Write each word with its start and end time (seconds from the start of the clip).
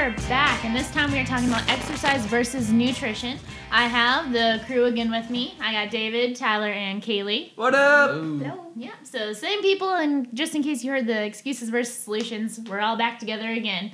are 0.00 0.10
back, 0.30 0.64
and 0.64 0.74
this 0.74 0.90
time 0.92 1.12
we 1.12 1.18
are 1.18 1.26
talking 1.26 1.48
about 1.48 1.68
exercise 1.68 2.24
versus 2.24 2.72
nutrition. 2.72 3.38
I 3.70 3.86
have 3.86 4.32
the 4.32 4.62
crew 4.64 4.86
again 4.86 5.10
with 5.10 5.28
me. 5.28 5.56
I 5.60 5.72
got 5.72 5.90
David, 5.90 6.36
Tyler, 6.36 6.70
and 6.70 7.02
Kaylee. 7.02 7.54
What 7.54 7.74
up? 7.74 8.12
Hello. 8.12 8.72
Yeah, 8.74 8.94
so 9.02 9.34
same 9.34 9.60
people, 9.60 9.92
and 9.92 10.26
just 10.34 10.54
in 10.54 10.62
case 10.62 10.82
you 10.82 10.90
heard 10.90 11.06
the 11.06 11.22
excuses 11.22 11.68
versus 11.68 11.94
solutions, 11.94 12.58
we're 12.60 12.80
all 12.80 12.96
back 12.96 13.18
together 13.18 13.50
again. 13.50 13.92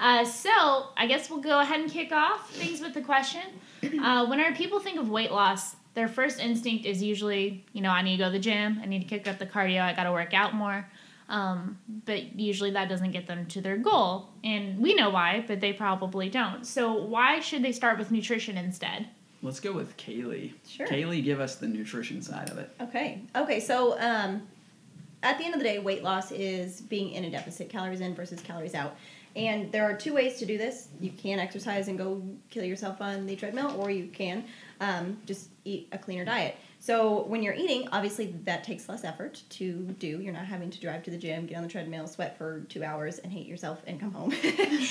Uh, 0.00 0.24
so 0.24 0.50
I 0.96 1.06
guess 1.06 1.30
we'll 1.30 1.38
go 1.38 1.60
ahead 1.60 1.78
and 1.78 1.88
kick 1.88 2.10
off 2.10 2.50
things 2.50 2.80
with 2.80 2.92
the 2.92 3.02
question. 3.02 3.42
Uh, 4.02 4.26
whenever 4.26 4.56
people 4.56 4.80
think 4.80 4.98
of 4.98 5.08
weight 5.08 5.30
loss, 5.30 5.76
their 5.94 6.08
first 6.08 6.40
instinct 6.40 6.84
is 6.84 7.00
usually, 7.00 7.64
you 7.72 7.80
know, 7.80 7.90
I 7.90 8.02
need 8.02 8.16
to 8.16 8.24
go 8.24 8.26
to 8.26 8.32
the 8.32 8.40
gym, 8.40 8.80
I 8.82 8.86
need 8.86 9.02
to 9.02 9.06
kick 9.06 9.28
up 9.28 9.38
the 9.38 9.46
cardio, 9.46 9.82
I 9.82 9.92
got 9.92 10.02
to 10.02 10.12
work 10.12 10.34
out 10.34 10.52
more. 10.52 10.88
Um, 11.28 11.78
but 12.04 12.38
usually 12.38 12.70
that 12.72 12.88
doesn't 12.88 13.12
get 13.12 13.26
them 13.26 13.46
to 13.46 13.60
their 13.60 13.76
goal. 13.76 14.28
And 14.42 14.78
we 14.78 14.94
know 14.94 15.10
why, 15.10 15.44
but 15.46 15.60
they 15.60 15.72
probably 15.72 16.28
don't. 16.28 16.66
So 16.66 16.92
why 16.92 17.40
should 17.40 17.62
they 17.62 17.72
start 17.72 17.98
with 17.98 18.10
nutrition 18.10 18.58
instead? 18.58 19.08
Let's 19.42 19.60
go 19.60 19.72
with 19.72 19.96
Kaylee. 19.96 20.52
Sure. 20.66 20.86
Kaylee, 20.86 21.22
give 21.22 21.40
us 21.40 21.56
the 21.56 21.66
nutrition 21.66 22.22
side 22.22 22.50
of 22.50 22.58
it. 22.58 22.70
Okay. 22.80 23.20
Okay. 23.36 23.60
So, 23.60 23.98
um, 24.00 24.42
at 25.22 25.38
the 25.38 25.44
end 25.44 25.54
of 25.54 25.60
the 25.60 25.64
day, 25.64 25.78
weight 25.78 26.02
loss 26.02 26.32
is 26.32 26.82
being 26.82 27.12
in 27.12 27.24
a 27.24 27.30
deficit, 27.30 27.70
calories 27.70 28.00
in 28.00 28.14
versus 28.14 28.40
calories 28.40 28.74
out. 28.74 28.96
And 29.36 29.72
there 29.72 29.84
are 29.84 29.96
two 29.96 30.14
ways 30.14 30.38
to 30.38 30.46
do 30.46 30.56
this. 30.58 30.88
You 31.00 31.10
can 31.10 31.38
exercise 31.38 31.88
and 31.88 31.98
go 31.98 32.22
kill 32.50 32.64
yourself 32.64 33.00
on 33.00 33.26
the 33.26 33.34
treadmill, 33.34 33.74
or 33.78 33.90
you 33.90 34.08
can 34.08 34.44
um, 34.80 35.18
just 35.26 35.48
eat 35.64 35.88
a 35.92 35.98
cleaner 35.98 36.24
diet. 36.24 36.56
So 36.84 37.22
when 37.28 37.42
you're 37.42 37.54
eating, 37.54 37.88
obviously 37.92 38.34
that 38.44 38.62
takes 38.62 38.90
less 38.90 39.04
effort 39.04 39.42
to 39.48 39.72
do. 39.98 40.20
You're 40.20 40.34
not 40.34 40.44
having 40.44 40.68
to 40.68 40.78
drive 40.78 41.02
to 41.04 41.10
the 41.10 41.16
gym, 41.16 41.46
get 41.46 41.56
on 41.56 41.62
the 41.62 41.68
treadmill, 41.70 42.06
sweat 42.06 42.36
for 42.36 42.60
two 42.68 42.84
hours, 42.84 43.20
and 43.20 43.32
hate 43.32 43.46
yourself 43.46 43.80
and 43.86 43.98
come 43.98 44.12
home. 44.12 44.28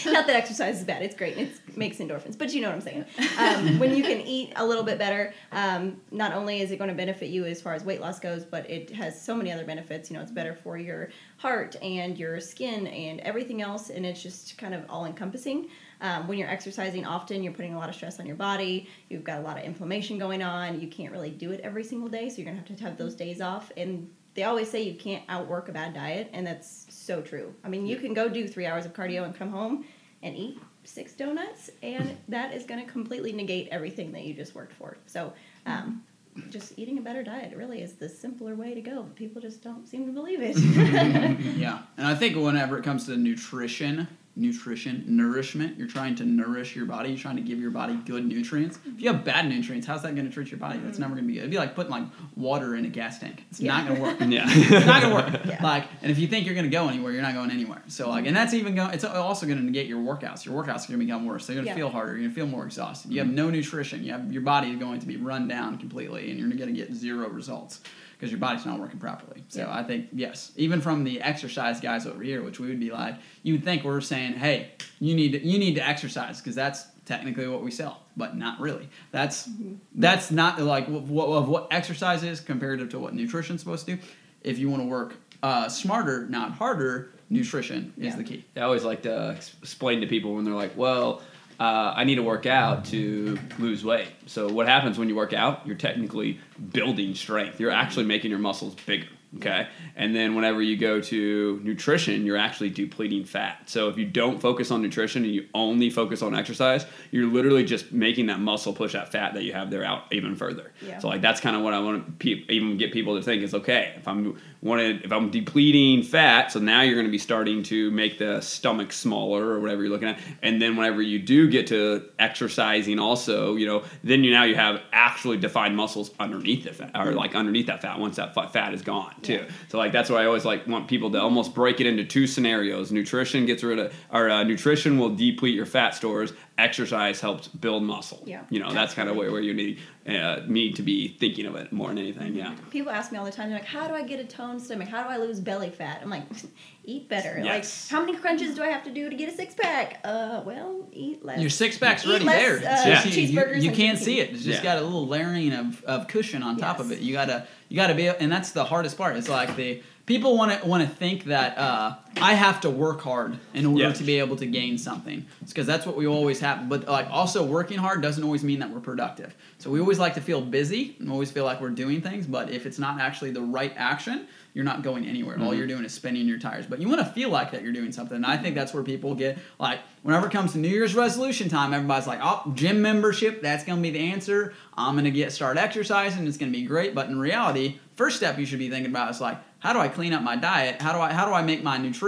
not 0.08 0.26
that 0.26 0.36
exercise 0.36 0.80
is 0.80 0.86
bad; 0.86 1.04
it's 1.04 1.14
great. 1.16 1.38
It 1.38 1.52
makes 1.78 1.98
endorphins, 1.98 2.36
but 2.36 2.52
you 2.52 2.62
know 2.62 2.70
what 2.70 2.78
I'm 2.78 2.82
saying. 2.82 3.06
Um, 3.38 3.78
when 3.80 3.96
you 3.96 4.02
can 4.02 4.22
eat 4.22 4.54
a 4.56 4.66
little 4.66 4.84
bit 4.84 4.98
better, 4.98 5.36
um, 5.52 6.02
not 6.10 6.34
only 6.34 6.62
is 6.62 6.72
it 6.72 6.78
going 6.78 6.90
to 6.90 6.96
benefit 6.96 7.30
you 7.30 7.46
as 7.46 7.62
far 7.62 7.76
as 7.76 7.84
weight 7.84 8.02
loss 8.02 8.20
goes, 8.20 8.44
but 8.44 8.68
it 8.68 8.90
has 8.90 9.22
so 9.22 9.36
many 9.36 9.52
other 9.52 9.64
benefits. 9.64 10.10
You 10.10 10.16
know, 10.16 10.24
it's 10.24 10.32
better 10.32 10.56
for 10.56 10.80
your 10.80 11.10
heart 11.38 11.76
and 11.84 12.18
your 12.18 12.40
skin 12.40 12.88
and 12.88 13.20
everything 13.20 13.62
else, 13.62 13.92
and 13.92 14.04
it's 14.04 14.24
just 14.24 14.58
kind 14.58 14.74
of 14.74 14.84
all 14.90 15.06
encompassing. 15.06 15.68
Um, 16.04 16.28
when 16.28 16.38
you're 16.38 16.50
exercising 16.50 17.06
often, 17.06 17.42
you're 17.42 17.54
putting 17.54 17.74
a 17.74 17.78
lot 17.78 17.88
of 17.88 17.96
stress 17.96 18.20
on 18.20 18.26
your 18.26 18.36
body. 18.36 18.90
You've 19.10 19.24
got 19.24 19.40
a 19.40 19.42
lot 19.42 19.58
of 19.58 19.64
inflammation 19.64 20.20
going 20.20 20.44
on. 20.44 20.82
You 20.82 20.90
can't 20.90 21.14
really 21.14 21.30
do 21.30 21.52
it 21.54 21.62
every 21.62 21.86
single 21.86 22.10
day, 22.10 22.28
so 22.30 22.38
you're 22.38 22.46
gonna 22.46 22.58
have 22.58 22.78
to 22.78 22.84
have 22.84 22.98
those 22.98 23.16
days 23.16 23.40
off. 23.40 23.72
And 23.78 24.10
they 24.34 24.44
always 24.44 24.70
say 24.70 24.82
you 24.82 24.96
can't 24.96 25.24
outwork 25.30 25.70
a 25.70 25.72
bad 25.72 25.94
diet, 25.94 26.30
and 26.34 26.46
that's 26.46 26.88
so 26.90 27.22
true. 27.22 27.56
I 27.64 27.70
mean, 27.70 27.86
you 27.88 27.96
can 27.96 28.14
go 28.14 28.28
do 28.28 28.50
three 28.50 28.66
hours 28.66 28.86
of 28.86 28.94
cardio 28.94 29.24
and 29.24 29.34
come 29.34 29.50
home 29.50 29.86
and 30.22 30.36
eat 30.36 30.60
six 30.84 31.14
donuts, 31.14 31.70
and 31.82 32.18
that 32.28 32.54
is 32.54 32.66
gonna 32.66 32.86
completely 32.86 33.32
negate 33.32 33.70
everything 33.72 34.12
that 34.12 34.26
you 34.26 34.34
just 34.34 34.54
worked 34.54 34.74
for. 34.74 34.98
So. 35.08 35.34
Um, 35.66 36.04
just 36.50 36.74
eating 36.80 36.98
a 36.98 37.02
better 37.02 37.22
diet 37.22 37.56
really 37.56 37.84
is 37.84 37.94
the 37.94 38.10
simpler 38.10 38.56
way 38.56 38.74
to 38.74 38.82
go, 38.82 39.04
but 39.04 39.16
people 39.16 39.40
just 39.40 39.62
don't 39.62 39.88
seem 39.88 40.08
to 40.08 40.12
believe 40.12 40.40
it. 40.42 40.58
yeah. 41.56 41.84
And 41.96 42.08
I 42.08 42.16
think 42.16 42.36
whenever 42.36 42.76
it 42.76 42.84
comes 42.84 43.06
to 43.06 43.16
nutrition, 43.16 44.08
nutrition, 44.36 45.04
nourishment, 45.08 45.78
you're 45.78 45.88
trying 45.88 46.16
to 46.16 46.26
nourish 46.26 46.76
your 46.76 46.86
body, 46.86 47.10
you're 47.10 47.20
trying 47.20 47.36
to 47.36 47.42
give 47.42 47.60
your 47.60 47.70
body 47.70 47.96
good 48.06 48.26
nutrients. 48.26 48.80
If 48.86 49.00
you 49.00 49.08
have 49.10 49.18
mm-hmm. 49.18 49.26
bad 49.26 49.48
nutrients, 49.48 49.86
how's 49.86 50.02
that 50.02 50.16
going 50.16 50.28
to 50.28 50.34
treat 50.34 50.50
your 50.50 50.60
body? 50.60 50.80
That's 50.80 50.94
mm-hmm. 50.94 51.02
never 51.02 51.14
going 51.16 51.26
to 51.26 51.28
be 51.28 51.34
good. 51.34 51.42
It'd 51.42 51.52
be 51.52 51.58
like 51.58 51.76
putting 51.76 51.92
like 51.92 52.06
water 52.36 52.76
in 52.76 52.86
a 52.86 52.90
gas 52.90 53.20
tank. 53.20 53.44
It's 53.52 53.60
Yeah. 53.60 53.78
not 53.78 53.88
going 53.88 53.98
to 53.98 54.02
work. 54.02 54.18
Yeah. 54.34 54.46
it's 54.48 54.86
not 54.86 55.02
gonna 55.02 55.14
work. 55.14 55.46
Yeah. 55.46 55.62
Like, 55.62 55.86
and 56.02 56.10
if 56.10 56.18
you 56.18 56.28
think 56.28 56.46
you're 56.48 56.56
gonna 56.56 56.70
go 56.70 56.88
anywhere, 56.88 57.12
you're 57.12 57.22
not 57.22 57.36
going 57.36 57.52
anywhere. 57.52 57.84
So 57.88 58.10
like, 58.10 58.20
and 58.20 58.28
mm-hmm. 58.28 58.36
that's 58.36 58.54
even 58.54 58.74
going. 58.74 58.92
It's 58.94 59.04
also 59.04 59.46
gonna 59.46 59.62
negate 59.62 59.86
your 59.86 60.00
workouts. 60.00 60.46
Your 60.46 60.56
workouts 60.56 60.86
are 60.86 60.88
gonna 60.88 60.98
become 60.98 61.26
worse. 61.26 61.46
They're 61.46 61.56
gonna 61.56 61.68
Yeah. 61.68 61.76
feel 61.76 61.90
harder. 61.90 62.14
You're 62.14 62.22
gonna 62.24 62.34
feel 62.34 62.48
more 62.48 62.66
exhausted. 62.66 63.12
You 63.12 63.20
have 63.20 63.30
no 63.30 63.50
nutrition. 63.52 64.04
You 64.04 64.14
have 64.14 64.32
your 64.34 64.42
body 64.42 64.72
is 64.72 64.80
going 64.80 65.00
to 65.02 65.06
be 65.06 65.18
run 65.18 65.48
down 65.48 65.78
completely, 65.78 66.32
and 66.32 66.40
you're 66.40 66.50
gonna 66.50 66.72
get 66.72 66.94
zero 66.94 67.30
results 67.30 67.82
because 68.24 68.32
your 68.32 68.40
body's 68.40 68.66
not 68.66 68.80
working 68.80 69.00
properly. 69.00 69.44
So 69.50 69.60
Yeah. 69.64 69.76
I 69.78 69.84
think 69.84 70.08
yes, 70.14 70.54
even 70.56 70.80
from 70.80 71.04
the 71.04 71.22
exercise 71.22 71.82
guys 71.82 72.08
over 72.08 72.24
here, 72.24 72.42
which 72.42 72.58
we 72.58 72.70
would 72.70 72.80
be 72.80 72.90
like, 72.90 73.16
you 73.44 73.52
would 73.56 73.66
think 73.66 73.84
we're 73.84 74.00
saying, 74.00 74.36
hey, 74.36 74.72
you 75.02 75.14
need 75.14 75.34
to, 75.34 75.46
you 75.46 75.60
need 75.60 75.76
to 75.76 75.86
exercise 75.86 76.40
because 76.40 76.56
that's 76.56 76.86
technically 77.06 77.50
what 77.50 77.62
we 77.62 77.70
sell, 77.70 78.04
but 78.16 78.38
not 78.38 78.62
really. 78.62 78.88
That's 79.12 79.50
that's 79.94 80.32
not 80.32 80.62
like 80.62 80.88
what, 80.88 81.26
of 81.28 81.50
what 81.50 81.68
exercise 81.72 82.24
is 82.24 82.40
comparative 82.40 82.88
to 82.92 83.00
what 83.00 83.14
nutrition's 83.14 83.60
supposed 83.60 83.86
to 83.88 83.98
do. 83.98 84.02
If 84.42 84.58
you 84.58 84.70
want 84.70 84.84
to 84.84 84.88
work 84.88 85.16
uh, 85.42 85.68
smarter, 85.68 86.26
not 86.30 86.54
harder, 86.54 87.12
nutrition 87.30 87.92
is 87.98 88.06
Yeah. 88.06 88.16
the 88.16 88.24
key. 88.24 88.46
I 88.56 88.62
always 88.62 88.86
like 88.86 89.02
to 89.02 89.32
explain 89.32 90.00
to 90.00 90.08
people 90.08 90.34
when 90.36 90.46
they're 90.46 90.54
like, 90.54 90.78
well, 90.78 91.22
uh, 91.64 91.94
I 91.96 92.04
need 92.04 92.16
to 92.16 92.24
work 92.24 92.46
out 92.46 92.84
to 92.88 93.40
lose 93.58 93.86
weight. 93.86 94.10
So 94.26 94.52
what 94.52 94.68
happens 94.68 95.00
when 95.00 95.08
you 95.08 95.16
work 95.16 95.32
out? 95.32 95.66
You're 95.66 95.78
technically 95.78 96.42
building 96.74 97.16
strength. 97.16 97.58
You're 97.58 97.72
actually 97.72 98.04
making 98.04 98.32
your 98.32 98.40
muscles 98.40 98.76
bigger. 98.86 99.08
Okay. 99.38 99.70
And 99.96 100.14
then 100.14 100.36
whenever 100.36 100.62
you 100.62 100.76
go 100.76 101.00
to 101.00 101.62
nutrition, 101.64 102.26
you're 102.26 102.38
actually 102.38 102.70
depleting 102.70 103.24
fat. 103.24 103.70
So 103.70 103.88
if 103.88 103.98
you 103.98 104.06
don't 104.06 104.42
focus 104.42 104.72
on 104.72 104.82
nutrition 104.82 105.24
and 105.24 105.34
you 105.34 105.48
only 105.54 105.90
focus 105.90 106.22
on 106.22 106.36
exercise, 106.36 106.86
you're 107.12 107.28
literally 107.28 107.64
just 107.64 107.94
making 107.94 108.26
that 108.26 108.42
muscle 108.42 108.74
push 108.74 108.92
that 108.92 109.14
fat 109.14 109.34
that 109.34 109.44
you 109.44 109.54
have 109.54 109.72
there 109.72 109.86
out 109.86 110.04
even 110.12 110.36
further. 110.36 110.74
Yeah. 110.86 111.00
So 111.00 111.08
like 111.08 111.22
that's 111.22 111.40
kind 111.40 111.56
of 111.56 111.64
what 111.64 111.74
I 111.74 111.80
want 111.80 112.06
to 112.06 112.12
pe- 112.12 112.46
even 112.54 112.78
get 112.78 112.92
people 112.92 113.16
to 113.16 113.24
think 113.24 113.42
is 113.42 113.54
okay. 113.54 113.94
If 113.96 114.08
I'm 114.08 114.38
wanted, 114.64 115.04
if 115.04 115.12
I'm 115.12 115.30
depleting 115.30 116.04
fat, 116.04 116.52
so 116.52 116.60
now 116.60 116.82
you're 116.82 116.96
going 116.96 117.06
to 117.06 117.12
be 117.12 117.18
starting 117.18 117.64
to 117.64 117.92
make 117.92 118.18
the 118.18 118.40
stomach 118.40 118.94
smaller 118.94 119.46
or 119.46 119.60
whatever 119.60 119.82
you're 119.82 119.92
looking 119.92 120.08
at, 120.08 120.20
and 120.42 120.62
then 120.62 120.78
whenever 120.78 121.02
you 121.02 121.20
do 121.20 121.50
get 121.50 121.68
to 121.68 122.10
exercising, 122.18 122.98
also, 122.98 123.56
you 123.56 123.68
know, 123.68 123.84
then 124.04 124.24
you 124.24 124.32
now 124.32 124.44
you 124.46 124.56
have 124.56 124.82
actually 124.94 125.38
defined 125.38 125.76
muscles 125.76 126.12
underneath 126.20 126.64
the 126.64 126.74
fat 126.74 126.92
or 126.96 127.12
like 127.12 127.36
underneath 127.36 127.68
that 127.68 127.82
fat 127.82 128.00
once 128.00 128.16
that 128.16 128.34
fat 128.54 128.74
is 128.74 128.82
gone 128.82 129.14
too. 129.22 129.34
Yeah. 129.34 129.50
So 129.70 129.78
like 129.78 129.92
that's 129.92 130.10
why 130.10 130.24
I 130.24 130.26
always 130.26 130.46
like 130.46 130.66
want 130.66 130.88
people 130.88 131.12
to 131.12 131.22
almost 131.22 131.54
break 131.54 131.82
it 131.82 131.86
into 131.86 132.06
two 132.06 132.26
scenarios. 132.26 132.92
Nutrition 132.92 133.46
gets 133.46 133.64
rid 133.64 133.80
of 133.80 133.94
or 134.12 134.30
uh, 134.30 134.44
nutrition 134.44 134.98
will 134.98 135.14
deplete 135.14 135.56
your 135.56 135.66
fat 135.66 135.94
stores. 135.94 136.32
Exercise 136.56 137.20
helps 137.20 137.48
build 137.48 137.82
muscle. 137.82 138.22
Yeah, 138.28 138.44
You 138.52 138.60
know, 138.60 138.72
that's 138.72 138.94
kind 138.94 139.10
of 139.10 139.16
where, 139.16 139.32
where 139.32 139.42
you 139.42 139.56
need 139.56 139.80
uh, 140.08 140.42
need 140.48 140.76
to 140.76 140.84
be 140.84 141.08
thinking 141.08 141.48
of 141.48 141.56
it 141.56 141.72
more 141.72 141.88
than 141.88 141.98
anything. 141.98 142.36
Yeah. 142.36 142.54
People 142.70 142.92
ask 142.92 143.12
me 143.12 143.18
all 143.18 143.26
the 143.26 143.32
time, 143.32 143.50
they're 143.50 143.58
like, 143.58 143.68
how 143.68 143.88
do 143.88 143.96
I 143.96 144.04
get 144.04 144.20
a 144.20 144.24
toned 144.24 144.62
stomach? 144.62 144.88
How 144.88 145.02
do 145.04 145.10
I 145.10 145.18
lose 145.18 145.40
belly 145.40 145.72
fat? 145.72 146.02
I'm 146.04 146.12
like, 146.12 146.26
eat 146.84 147.10
better. 147.10 147.40
Yes. 147.44 147.90
Like, 147.92 148.00
how 148.00 148.06
many 148.06 148.18
crunches 148.20 148.54
do 148.56 148.62
I 148.62 148.68
have 148.68 148.84
to 148.84 148.92
do 148.92 149.10
to 149.10 149.16
get 149.16 149.30
a 149.34 149.36
six 149.36 149.56
pack? 149.56 150.00
Uh, 150.04 150.44
well, 150.46 150.88
eat 150.92 151.26
less. 151.26 151.40
Your 151.40 151.50
six 151.50 151.78
pack's 151.80 152.06
Eat 152.06 152.10
already 152.10 152.26
less, 152.26 152.42
there. 152.62 152.72
uh, 152.72 152.74
It's 152.98 153.04
just 153.04 153.18
you, 153.18 153.40
you, 153.40 153.68
and 153.70 153.76
can't 153.76 153.98
see 153.98 154.20
it. 154.20 154.30
It's 154.30 154.44
just 154.44 154.60
Yeah. 154.60 154.76
got 154.76 154.78
a 154.78 154.82
little 154.86 155.08
layering 155.08 155.54
of, 155.54 155.84
of 155.86 156.08
cushion 156.08 156.44
on 156.44 156.58
top 156.58 156.80
of 156.80 156.92
it. 156.92 157.00
You 157.00 157.14
gotta 157.14 157.48
you 157.70 157.78
gotta 157.78 157.96
be, 157.96 158.08
and 158.10 158.32
that's 158.32 158.52
the 158.52 158.64
hardest 158.66 158.96
part. 158.96 159.16
It's 159.18 159.30
like 159.30 159.56
the 159.56 159.82
people 160.06 160.38
want 160.38 160.62
to 160.62 160.68
want 160.68 160.88
to 160.88 160.96
think 160.96 161.24
that 161.26 161.58
uh, 161.58 161.96
I 162.22 162.34
have 162.36 162.62
to 162.62 162.70
work 162.70 163.02
hard 163.02 163.38
in 163.54 163.66
order 163.66 163.86
Yeah. 163.86 163.92
to 163.94 164.04
be 164.04 164.20
able 164.20 164.36
to 164.38 164.46
gain 164.46 164.78
something. 164.78 165.26
It's 165.42 165.52
because 165.52 165.66
that's 165.68 165.86
what 165.86 165.96
we 165.98 166.06
always 166.08 166.40
have. 166.42 166.70
But 166.70 166.88
like 166.88 167.08
also 167.10 167.44
working 167.44 167.78
hard 167.78 168.02
doesn't 168.02 168.24
always 168.24 168.44
mean 168.44 168.60
that 168.60 168.70
we're 168.70 168.80
productive. 168.80 169.36
So 169.58 169.70
we 169.70 169.80
always 169.80 170.00
like 170.00 170.14
to 170.16 170.22
feel 170.22 170.40
busy 170.42 170.96
and 171.00 171.10
always 171.12 171.32
feel 171.32 171.44
like 171.46 171.60
we're 171.60 171.70
doing 171.72 172.02
things. 172.02 172.28
But 172.28 172.52
if 172.52 172.66
it's 172.66 172.78
not 172.80 173.00
actually 173.02 173.32
the 173.32 173.42
right 173.42 173.74
action, 173.76 174.28
you're 174.54 174.64
not 174.66 174.84
going 174.84 175.06
anywhere. 175.08 175.38
All 175.42 175.52
Mhm. 175.52 175.58
you're 175.58 175.68
doing 175.68 175.84
is 175.84 175.94
spinning 175.94 176.28
your 176.28 176.38
tires. 176.38 176.66
But 176.68 176.80
you 176.80 176.88
want 176.88 177.00
to 177.00 177.06
feel 177.08 177.30
like 177.30 177.52
that 177.52 177.64
you're 177.64 177.74
doing 177.74 177.92
something. 177.92 178.16
And 178.18 178.26
I 178.26 178.38
think 178.38 178.54
that's 178.54 178.74
where 178.74 178.84
people 178.84 179.16
get 179.16 179.40
like 179.60 179.80
whenever 180.04 180.28
it 180.28 180.32
comes 180.32 180.52
to 180.52 180.60
New 180.60 180.68
Year's 180.68 180.94
resolution 180.94 181.50
time, 181.50 181.74
everybody's 181.74 182.06
like, 182.08 182.20
"Oh, 182.22 182.52
gym 182.54 182.82
membership, 182.82 183.42
that's 183.42 183.64
going 183.64 183.80
to 183.80 183.82
be 183.82 183.90
the 183.90 184.12
answer. 184.12 184.54
I'm 184.78 184.94
going 184.94 185.06
to 185.06 185.12
get 185.12 185.32
start 185.32 185.58
exercising. 185.58 186.28
It's 186.28 186.38
going 186.38 186.52
to 186.52 186.58
be 186.58 186.66
great." 186.66 186.94
But 186.94 187.08
in 187.10 187.20
reality, 187.20 187.80
first 187.96 188.18
step 188.18 188.38
you 188.38 188.46
should 188.46 188.60
be 188.60 188.70
thinking 188.70 188.92
about 188.92 189.10
is 189.10 189.20
like, 189.22 189.38
how 189.60 189.72
do 189.72 189.80
I 189.80 189.88
clean 189.88 190.12
up 190.12 190.22
my 190.22 190.36
diet? 190.36 190.82
How 190.82 190.92
do 190.92 191.00
I 191.00 191.14
how 191.14 191.26
do 191.26 191.32
I 191.34 191.42
make 191.42 191.64
my 191.64 191.78
nutrition? 191.78 192.03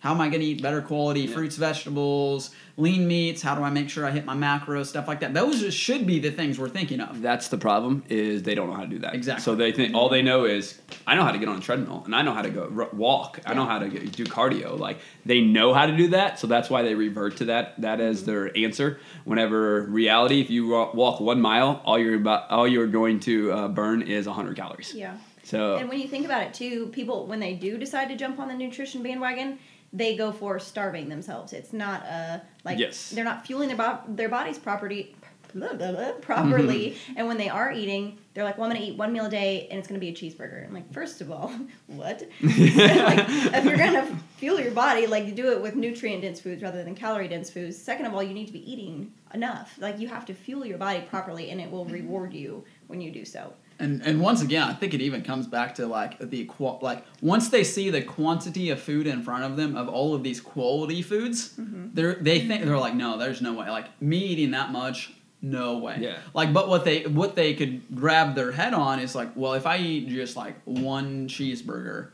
How 0.00 0.10
am 0.10 0.20
I 0.20 0.28
going 0.28 0.40
to 0.40 0.46
eat 0.46 0.60
better 0.62 0.82
quality 0.82 1.22
Yeah. 1.22 1.32
fruits, 1.34 1.56
vegetables, 1.56 2.50
lean 2.76 3.08
meats? 3.08 3.40
How 3.40 3.54
do 3.54 3.62
I 3.62 3.70
make 3.70 3.88
sure 3.88 4.04
I 4.04 4.10
hit 4.10 4.26
my 4.26 4.34
macros, 4.36 4.84
stuff 4.86 5.08
like 5.08 5.20
that? 5.20 5.32
Those 5.32 5.60
just 5.60 5.78
should 5.78 6.06
be 6.06 6.18
the 6.18 6.30
things 6.30 6.58
we're 6.58 6.68
thinking 6.68 7.00
of. 7.00 7.22
That's 7.22 7.48
the 7.48 7.56
problem 7.56 8.04
is 8.10 8.42
they 8.42 8.54
don't 8.54 8.68
know 8.68 8.74
how 8.76 8.82
to 8.82 8.86
do 8.88 8.98
that. 8.98 9.14
Exactly. 9.14 9.42
So 9.42 9.54
they 9.54 9.72
think 9.72 9.94
all 9.94 10.10
they 10.10 10.20
know 10.20 10.44
is 10.44 10.78
I 11.06 11.14
know 11.14 11.22
how 11.22 11.32
to 11.32 11.38
get 11.38 11.48
on 11.48 11.56
a 11.56 11.60
treadmill 11.60 12.02
and 12.04 12.14
I 12.14 12.20
know 12.20 12.34
how 12.34 12.42
to 12.42 12.50
go 12.50 12.70
r- 12.76 12.90
walk. 12.92 13.40
I 13.46 13.54
know 13.54 13.64
how 13.64 13.78
to 13.78 13.88
get, 13.88 14.12
do 14.12 14.24
cardio. 14.26 14.78
Like 14.78 14.98
they 15.24 15.40
know 15.40 15.72
how 15.72 15.86
to 15.86 15.96
do 15.96 16.08
that, 16.08 16.38
so 16.38 16.46
that's 16.48 16.68
why 16.68 16.82
they 16.82 16.94
revert 16.94 17.38
to 17.38 17.46
that 17.46 17.80
that 17.80 17.98
as 18.00 18.26
their 18.26 18.54
answer. 18.58 19.00
Whenever 19.24 19.84
reality, 19.84 20.42
if 20.42 20.50
you 20.50 20.68
walk 20.68 21.18
one 21.20 21.40
mile, 21.40 21.80
all 21.86 21.98
you're 21.98 22.16
about 22.16 22.50
all 22.50 22.68
you're 22.68 22.88
going 22.88 23.20
to 23.20 23.52
uh, 23.52 23.68
burn 23.68 24.02
is 24.02 24.26
100 24.26 24.54
calories. 24.54 24.92
Yeah. 24.94 25.16
So 25.44 25.76
And 25.76 25.88
when 25.88 26.00
you 26.00 26.08
think 26.08 26.24
about 26.24 26.42
it 26.42 26.54
too, 26.54 26.88
people 26.88 27.26
when 27.26 27.40
they 27.40 27.54
do 27.54 27.78
decide 27.78 28.08
to 28.08 28.16
jump 28.16 28.38
on 28.38 28.48
the 28.48 28.54
nutrition 28.54 29.02
bandwagon, 29.02 29.58
they 29.92 30.16
go 30.16 30.32
for 30.32 30.58
starving 30.58 31.08
themselves. 31.08 31.52
It's 31.52 31.72
not 31.72 32.04
uh 32.06 32.38
like 32.64 32.78
Yes. 32.78 33.10
they're 33.10 33.24
not 33.24 33.46
fueling 33.46 33.68
their 33.68 33.76
bo- 33.76 34.00
their 34.08 34.28
body's 34.28 34.58
property 34.58 35.14
blah, 35.54 35.72
blah, 35.72 35.92
blah, 35.92 36.12
properly. 36.20 36.96
And 37.16 37.26
when 37.26 37.38
they 37.38 37.48
are 37.48 37.72
eating, 37.72 38.18
they're 38.34 38.44
like, 38.44 38.58
"Well, 38.58 38.66
I'm 38.68 38.72
going 38.74 38.84
to 38.84 38.92
eat 38.92 38.98
one 38.98 39.12
meal 39.12 39.26
a 39.26 39.30
day, 39.30 39.68
and 39.70 39.78
it's 39.78 39.86
going 39.88 40.00
to 40.00 40.04
be 40.04 40.10
a 40.10 40.14
cheeseburger." 40.14 40.66
I'm 40.66 40.74
like, 40.74 40.92
first 40.92 41.20
of 41.20 41.30
all, 41.30 41.52
what? 41.86 42.22
like, 42.42 43.24
if 43.28 43.64
you're 43.64 43.76
going 43.76 43.94
to 43.94 44.16
fuel 44.36 44.60
your 44.60 44.72
body, 44.72 45.06
like 45.06 45.26
you 45.26 45.32
do 45.32 45.52
it 45.52 45.62
with 45.62 45.76
nutrient 45.76 46.22
dense 46.22 46.40
foods 46.40 46.62
rather 46.62 46.82
than 46.82 46.94
calorie 46.94 47.28
dense 47.28 47.50
foods. 47.50 47.80
Second 47.80 48.06
of 48.06 48.14
all, 48.14 48.22
you 48.22 48.34
need 48.34 48.46
to 48.46 48.52
be 48.52 48.70
eating 48.70 49.12
enough. 49.32 49.76
Like 49.78 49.98
you 49.98 50.08
have 50.08 50.26
to 50.26 50.34
fuel 50.34 50.66
your 50.66 50.78
body 50.78 51.00
properly, 51.02 51.50
and 51.50 51.60
it 51.60 51.70
will 51.70 51.84
reward 51.84 52.34
you 52.34 52.64
when 52.88 53.00
you 53.00 53.10
do 53.10 53.24
so. 53.24 53.52
And 53.78 54.02
and 54.02 54.20
once 54.20 54.40
again, 54.40 54.62
I 54.62 54.72
think 54.72 54.94
it 54.94 55.00
even 55.00 55.22
comes 55.22 55.46
back 55.46 55.74
to 55.76 55.86
like 55.86 56.18
the 56.18 56.44
qual 56.44 56.78
like 56.82 57.04
once 57.20 57.48
they 57.48 57.64
see 57.64 57.90
the 57.90 58.02
quantity 58.02 58.70
of 58.70 58.80
food 58.80 59.06
in 59.06 59.22
front 59.22 59.44
of 59.44 59.56
them 59.56 59.76
of 59.76 59.88
all 59.88 60.14
of 60.14 60.22
these 60.22 60.40
quality 60.40 61.02
foods, 61.02 61.54
mm-hmm. 61.58 61.88
they're 61.92 62.14
they 62.14 62.40
think 62.46 62.64
they're 62.64 62.78
like, 62.78 62.94
no, 62.94 63.18
there's 63.18 63.42
no 63.42 63.54
way. 63.54 63.68
Like 63.70 64.00
me 64.00 64.18
eating 64.18 64.52
that 64.52 64.70
much, 64.70 65.12
no 65.42 65.78
way. 65.78 65.98
Yeah. 66.00 66.18
Like, 66.32 66.52
but 66.52 66.68
what 66.68 66.84
they 66.84 67.02
what 67.02 67.36
they 67.36 67.54
could 67.54 67.82
grab 67.94 68.34
their 68.34 68.52
head 68.52 68.74
on 68.74 68.98
is 69.00 69.14
like, 69.14 69.30
well, 69.34 69.54
if 69.54 69.66
I 69.66 69.78
eat 69.78 70.08
just 70.08 70.36
like 70.36 70.56
one 70.64 71.28
cheeseburger, 71.28 72.10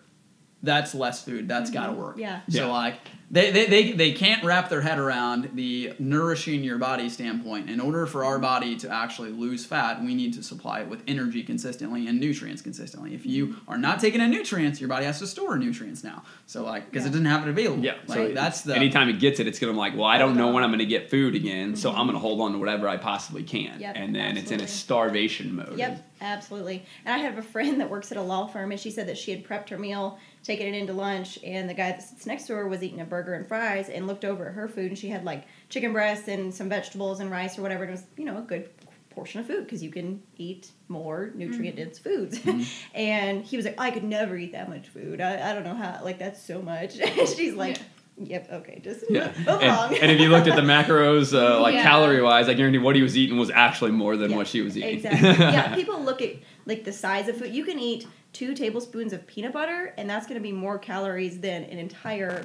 that's 0.62 0.94
less 0.94 1.24
food. 1.24 1.48
That's 1.48 1.70
got 1.70 1.86
to 1.86 1.92
mm-hmm. 1.92 2.00
work. 2.00 2.18
Yeah. 2.18 2.40
So 2.48 2.66
Yeah. 2.66 2.72
like 2.72 2.96
they, 3.32 3.52
they, 3.52 3.66
they, 3.66 3.92
they 3.92 4.12
can't 4.12 4.42
wrap 4.42 4.68
their 4.68 4.80
head 4.80 4.98
around 4.98 5.50
the 5.54 5.92
nourishing 6.00 6.64
your 6.64 6.78
body 6.78 7.08
standpoint. 7.08 7.70
In 7.70 7.80
order 7.80 8.04
for 8.06 8.24
our 8.24 8.34
mm-hmm. 8.34 8.42
body 8.42 8.76
to 8.76 8.90
actually 8.90 9.30
lose 9.30 9.64
fat, 9.64 10.02
we 10.02 10.14
need 10.16 10.34
to 10.34 10.42
supply 10.42 10.80
it 10.80 10.88
with 10.88 11.02
energy 11.06 11.44
consistently 11.44 12.08
and 12.08 12.18
nutrients 12.18 12.60
consistently. 12.60 13.14
If 13.14 13.24
you 13.24 13.48
mm-hmm. 13.48 13.70
are 13.70 13.78
not 13.78 14.00
taking 14.00 14.20
in 14.20 14.30
nutrients, 14.30 14.80
your 14.80 14.88
body 14.88 15.06
has 15.06 15.20
to 15.20 15.26
store 15.26 15.56
nutrients 15.56 16.02
now. 16.02 16.24
So 16.46 16.64
like 16.64 16.90
because 16.90 17.06
it 17.06 17.10
doesn't 17.10 17.24
have 17.26 17.46
it 17.46 17.50
available. 17.50 17.84
Yeah, 17.84 17.94
Like 18.06 18.16
so 18.16 18.32
that's 18.34 18.62
the 18.62 18.74
anytime 18.74 19.08
it 19.08 19.20
gets 19.20 19.38
it, 19.38 19.46
it's 19.46 19.58
gonna 19.58 19.72
be 19.72 19.78
like, 19.78 19.94
well, 19.94 20.06
I 20.06 20.18
don't 20.18 20.36
know 20.36 20.52
when 20.52 20.64
I'm 20.64 20.70
gonna 20.70 20.84
get 20.84 21.10
food 21.10 21.34
again, 21.34 21.76
so 21.76 21.90
Mm-hmm. 21.90 22.00
I'm 22.00 22.06
gonna 22.06 22.18
hold 22.18 22.40
on 22.40 22.52
to 22.52 22.58
whatever 22.58 22.88
I 22.88 22.96
possibly 22.96 23.42
can, 23.42 23.80
Yep, 23.80 23.94
and 23.96 24.14
then 24.14 24.36
it's 24.36 24.50
in 24.50 24.60
a 24.60 24.68
starvation 24.68 25.54
mode. 25.54 25.76
Yep, 25.76 26.09
absolutely. 26.20 26.84
And 27.04 27.14
I 27.14 27.18
have 27.18 27.38
a 27.38 27.42
friend 27.42 27.80
that 27.80 27.90
works 27.90 28.10
at 28.12 28.18
a 28.18 28.22
law 28.22 28.46
firm, 28.46 28.70
and 28.70 28.80
she 28.80 28.90
said 28.90 29.08
that 29.08 29.18
she 29.18 29.30
had 29.30 29.44
prepped 29.44 29.68
her 29.70 29.78
meal, 29.78 30.18
taken 30.44 30.66
it 30.66 30.74
into 30.74 30.92
lunch, 30.92 31.38
and 31.44 31.68
the 31.68 31.74
guy 31.74 31.92
that 31.92 32.02
sits 32.02 32.26
next 32.26 32.46
to 32.46 32.54
her 32.54 32.68
was 32.68 32.82
eating 32.82 33.00
a 33.00 33.04
burger 33.04 33.34
and 33.34 33.46
fries, 33.46 33.88
and 33.88 34.06
looked 34.06 34.24
over 34.24 34.48
at 34.48 34.54
her 34.54 34.68
food, 34.68 34.86
and 34.86 34.98
she 34.98 35.08
had 35.08 35.24
like 35.24 35.44
chicken 35.68 35.92
breasts 35.92 36.28
and 36.28 36.52
some 36.54 36.68
vegetables 36.68 37.20
and 37.20 37.30
rice 37.30 37.58
or 37.58 37.62
whatever. 37.62 37.84
And 37.84 37.90
it 37.90 37.94
was, 37.94 38.04
you 38.16 38.24
know, 38.24 38.38
a 38.38 38.42
good 38.42 38.68
portion 39.10 39.40
of 39.40 39.46
food 39.46 39.64
because 39.64 39.82
you 39.82 39.90
can 39.90 40.22
eat 40.38 40.70
more 40.88 41.30
nutrient 41.34 41.76
dense 41.76 41.98
foods. 41.98 42.38
Mm-hmm. 42.38 42.62
and 42.94 43.44
he 43.44 43.56
was 43.56 43.66
like, 43.66 43.78
I 43.78 43.90
could 43.90 44.04
never 44.04 44.36
eat 44.36 44.52
that 44.52 44.68
much 44.68 44.88
food. 44.88 45.20
I, 45.20 45.50
I 45.50 45.54
don't 45.54 45.64
know 45.64 45.74
how, 45.74 46.00
like, 46.02 46.18
that's 46.18 46.42
so 46.42 46.62
much. 46.62 46.94
She's 47.36 47.54
like, 47.54 47.78
Yep. 48.22 48.52
Okay. 48.52 48.80
Just 48.84 49.04
Yeah, 49.08 49.32
move 49.38 49.48
along. 49.48 49.94
and, 49.94 50.02
and 50.02 50.12
if 50.12 50.20
you 50.20 50.28
looked 50.28 50.46
at 50.46 50.54
the 50.56 50.62
macros, 50.62 51.32
uh, 51.32 51.60
like 51.62 51.74
Yeah. 51.74 51.82
calorie 51.82 52.20
wise, 52.22 52.48
I 52.48 52.54
guarantee 52.54 52.78
what 52.78 52.94
he 52.96 53.02
was 53.02 53.16
eating 53.16 53.38
was 53.38 53.50
actually 53.50 53.92
more 53.92 54.16
than 54.16 54.30
Yeah, 54.30 54.36
what 54.36 54.46
she 54.46 54.60
was 54.60 54.76
eating. 54.76 54.96
Exactly. 54.96 55.28
yeah, 55.46 55.74
people 55.74 56.00
look 56.02 56.20
at 56.20 56.34
like 56.66 56.84
the 56.84 56.92
size 56.92 57.28
of 57.28 57.36
food. 57.38 57.54
You 57.54 57.64
can 57.64 57.78
eat 57.78 58.06
two 58.32 58.54
tablespoons 58.54 59.12
of 59.12 59.26
peanut 59.26 59.52
butter, 59.52 59.94
and 59.96 60.08
that's 60.08 60.26
going 60.26 60.36
to 60.38 60.42
be 60.42 60.52
more 60.52 60.78
calories 60.78 61.40
than 61.40 61.64
an 61.64 61.78
entire 61.78 62.44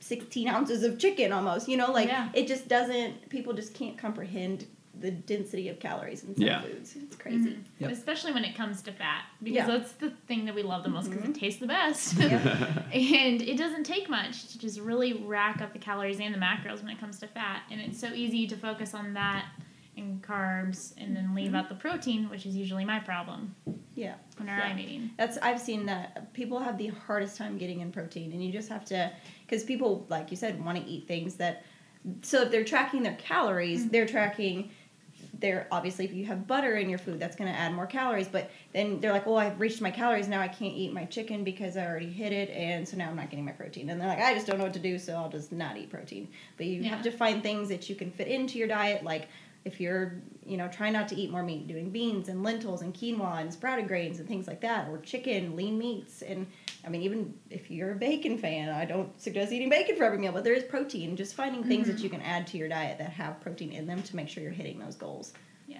sixteen 0.00 0.48
ounces 0.48 0.84
of 0.84 0.98
chicken, 0.98 1.32
almost. 1.32 1.68
You 1.68 1.76
know, 1.76 1.90
like 1.92 2.08
Yeah. 2.08 2.28
it 2.32 2.46
just 2.46 2.68
doesn't. 2.68 3.28
People 3.28 3.52
just 3.52 3.74
can't 3.74 3.98
comprehend 3.98 4.66
the 5.00 5.10
density 5.10 5.68
of 5.68 5.78
calories 5.78 6.24
in 6.24 6.34
some 6.34 6.44
Yeah. 6.44 6.62
foods. 6.62 6.96
It's 6.96 7.16
crazy. 7.16 7.50
Mm-hmm. 7.50 7.60
Yep. 7.84 7.90
Especially 7.90 8.32
when 8.32 8.44
it 8.44 8.56
comes 8.56 8.82
to 8.82 8.92
fat, 8.92 9.24
because 9.42 9.56
Yeah. 9.56 9.66
that's 9.66 9.92
the 9.92 10.10
thing 10.26 10.44
that 10.46 10.54
we 10.54 10.62
love 10.62 10.82
the 10.82 10.90
most 10.90 11.10
because 11.10 11.24
it 11.24 11.32
mm-hmm. 11.32 11.40
tastes 11.40 11.60
the 11.60 11.66
best. 11.66 12.16
Yep. 12.18 12.94
and 12.94 13.42
it 13.42 13.56
doesn't 13.56 13.84
take 13.84 14.08
much 14.08 14.48
to 14.48 14.58
just 14.58 14.80
really 14.80 15.12
rack 15.14 15.60
up 15.60 15.72
the 15.72 15.78
calories 15.78 16.20
and 16.20 16.34
the 16.34 16.38
macros 16.38 16.82
when 16.82 16.90
it 16.90 16.98
comes 16.98 17.18
to 17.20 17.26
fat. 17.28 17.62
And 17.70 17.80
it's 17.80 18.00
so 18.00 18.12
easy 18.12 18.46
to 18.48 18.56
focus 18.56 18.94
on 18.94 19.14
that 19.14 19.46
and 19.96 20.22
carbs 20.22 20.94
and 20.96 21.14
then 21.14 21.34
leave 21.34 21.48
mm-hmm. 21.48 21.56
out 21.56 21.68
the 21.68 21.74
protein, 21.74 22.30
which 22.30 22.46
is 22.46 22.56
usually 22.56 22.84
my 22.84 22.98
problem 23.00 23.54
Yeah. 23.94 24.14
whenever 24.36 24.58
Yeah. 24.58 24.68
I'm 24.68 24.78
eating. 24.78 25.10
That's 25.16 25.36
I've 25.38 25.60
seen 25.60 25.86
that 25.86 26.32
people 26.32 26.58
have 26.60 26.78
the 26.78 26.88
hardest 26.88 27.36
time 27.36 27.58
getting 27.58 27.80
in 27.80 27.90
protein, 27.92 28.32
and 28.32 28.42
you 28.44 28.52
just 28.52 28.68
have 28.68 28.84
to 28.86 29.10
because 29.46 29.64
people, 29.64 30.06
like 30.08 30.30
you 30.30 30.36
said, 30.36 30.64
want 30.64 30.78
to 30.78 30.84
eat 30.84 31.06
things 31.08 31.34
that. 31.36 31.64
So 32.22 32.42
if 32.42 32.50
they're 32.52 32.64
tracking 32.64 33.02
their 33.02 33.16
calories, 33.16 33.88
they're 33.88 34.06
tracking. 34.06 34.70
They're 35.40 35.68
obviously 35.70 36.04
if 36.04 36.12
you 36.12 36.24
have 36.26 36.46
butter 36.46 36.76
in 36.76 36.88
your 36.90 36.98
food, 36.98 37.20
that's 37.20 37.36
going 37.36 37.50
to 37.52 37.56
add 37.56 37.72
more 37.72 37.86
calories. 37.86 38.28
But 38.28 38.50
then 38.72 39.00
they're 39.00 39.12
like, 39.12 39.24
"Well, 39.26 39.38
I've 39.38 39.60
reached 39.60 39.80
my 39.80 39.90
calories 39.90 40.26
now. 40.28 40.40
I 40.40 40.48
can't 40.48 40.74
eat 40.74 40.92
my 40.92 41.04
chicken 41.04 41.44
because 41.44 41.76
I 41.76 41.86
already 41.86 42.10
hit 42.10 42.32
it, 42.32 42.50
and 42.50 42.86
so 42.88 42.96
now 42.96 43.08
I'm 43.08 43.16
not 43.16 43.30
getting 43.30 43.44
my 43.44 43.52
protein." 43.52 43.88
And 43.90 44.00
they're 44.00 44.08
like, 44.08 44.20
"I 44.20 44.34
just 44.34 44.46
don't 44.46 44.58
know 44.58 44.64
what 44.64 44.74
to 44.74 44.80
do, 44.80 44.98
so 44.98 45.14
I'll 45.14 45.30
just 45.30 45.52
not 45.52 45.76
eat 45.76 45.90
protein." 45.90 46.28
But 46.56 46.66
you 46.66 46.82
Yeah. 46.82 46.88
have 46.90 47.02
to 47.02 47.10
find 47.10 47.42
things 47.42 47.68
that 47.68 47.88
you 47.88 47.94
can 47.94 48.10
fit 48.10 48.26
into 48.28 48.58
your 48.58 48.68
diet, 48.68 49.04
like 49.04 49.28
if 49.68 49.80
you're 49.80 50.14
you 50.44 50.56
know 50.56 50.66
trying 50.68 50.94
not 50.94 51.06
to 51.06 51.14
eat 51.14 51.30
more 51.30 51.42
meat 51.42 51.68
doing 51.68 51.90
beans 51.90 52.28
and 52.28 52.42
lentils 52.42 52.82
and 52.82 52.94
quinoa 52.94 53.40
and 53.40 53.52
sprouted 53.52 53.86
grains 53.86 54.18
and 54.18 54.26
things 54.26 54.46
like 54.48 54.60
that 54.60 54.88
or 54.88 54.98
chicken 54.98 55.54
lean 55.54 55.78
meats 55.78 56.22
and 56.22 56.46
i 56.84 56.88
mean 56.88 57.02
even 57.02 57.32
if 57.50 57.70
you're 57.70 57.92
a 57.92 57.96
bacon 57.96 58.38
fan 58.38 58.70
i 58.70 58.84
don't 58.84 59.20
suggest 59.20 59.52
eating 59.52 59.68
bacon 59.68 59.94
for 59.94 60.04
every 60.04 60.18
meal 60.18 60.32
but 60.32 60.42
there 60.42 60.54
is 60.54 60.64
protein 60.64 61.14
just 61.14 61.34
finding 61.34 61.62
things 61.62 61.86
that 61.86 61.98
you 61.98 62.08
can 62.08 62.22
add 62.22 62.46
to 62.46 62.56
your 62.56 62.68
diet 62.68 62.96
that 62.98 63.10
have 63.10 63.38
protein 63.40 63.70
in 63.72 63.86
them 63.86 64.02
to 64.02 64.16
make 64.16 64.28
sure 64.28 64.42
you're 64.42 64.52
hitting 64.52 64.78
those 64.78 64.96
goals 64.96 65.32
Yeah. 65.66 65.78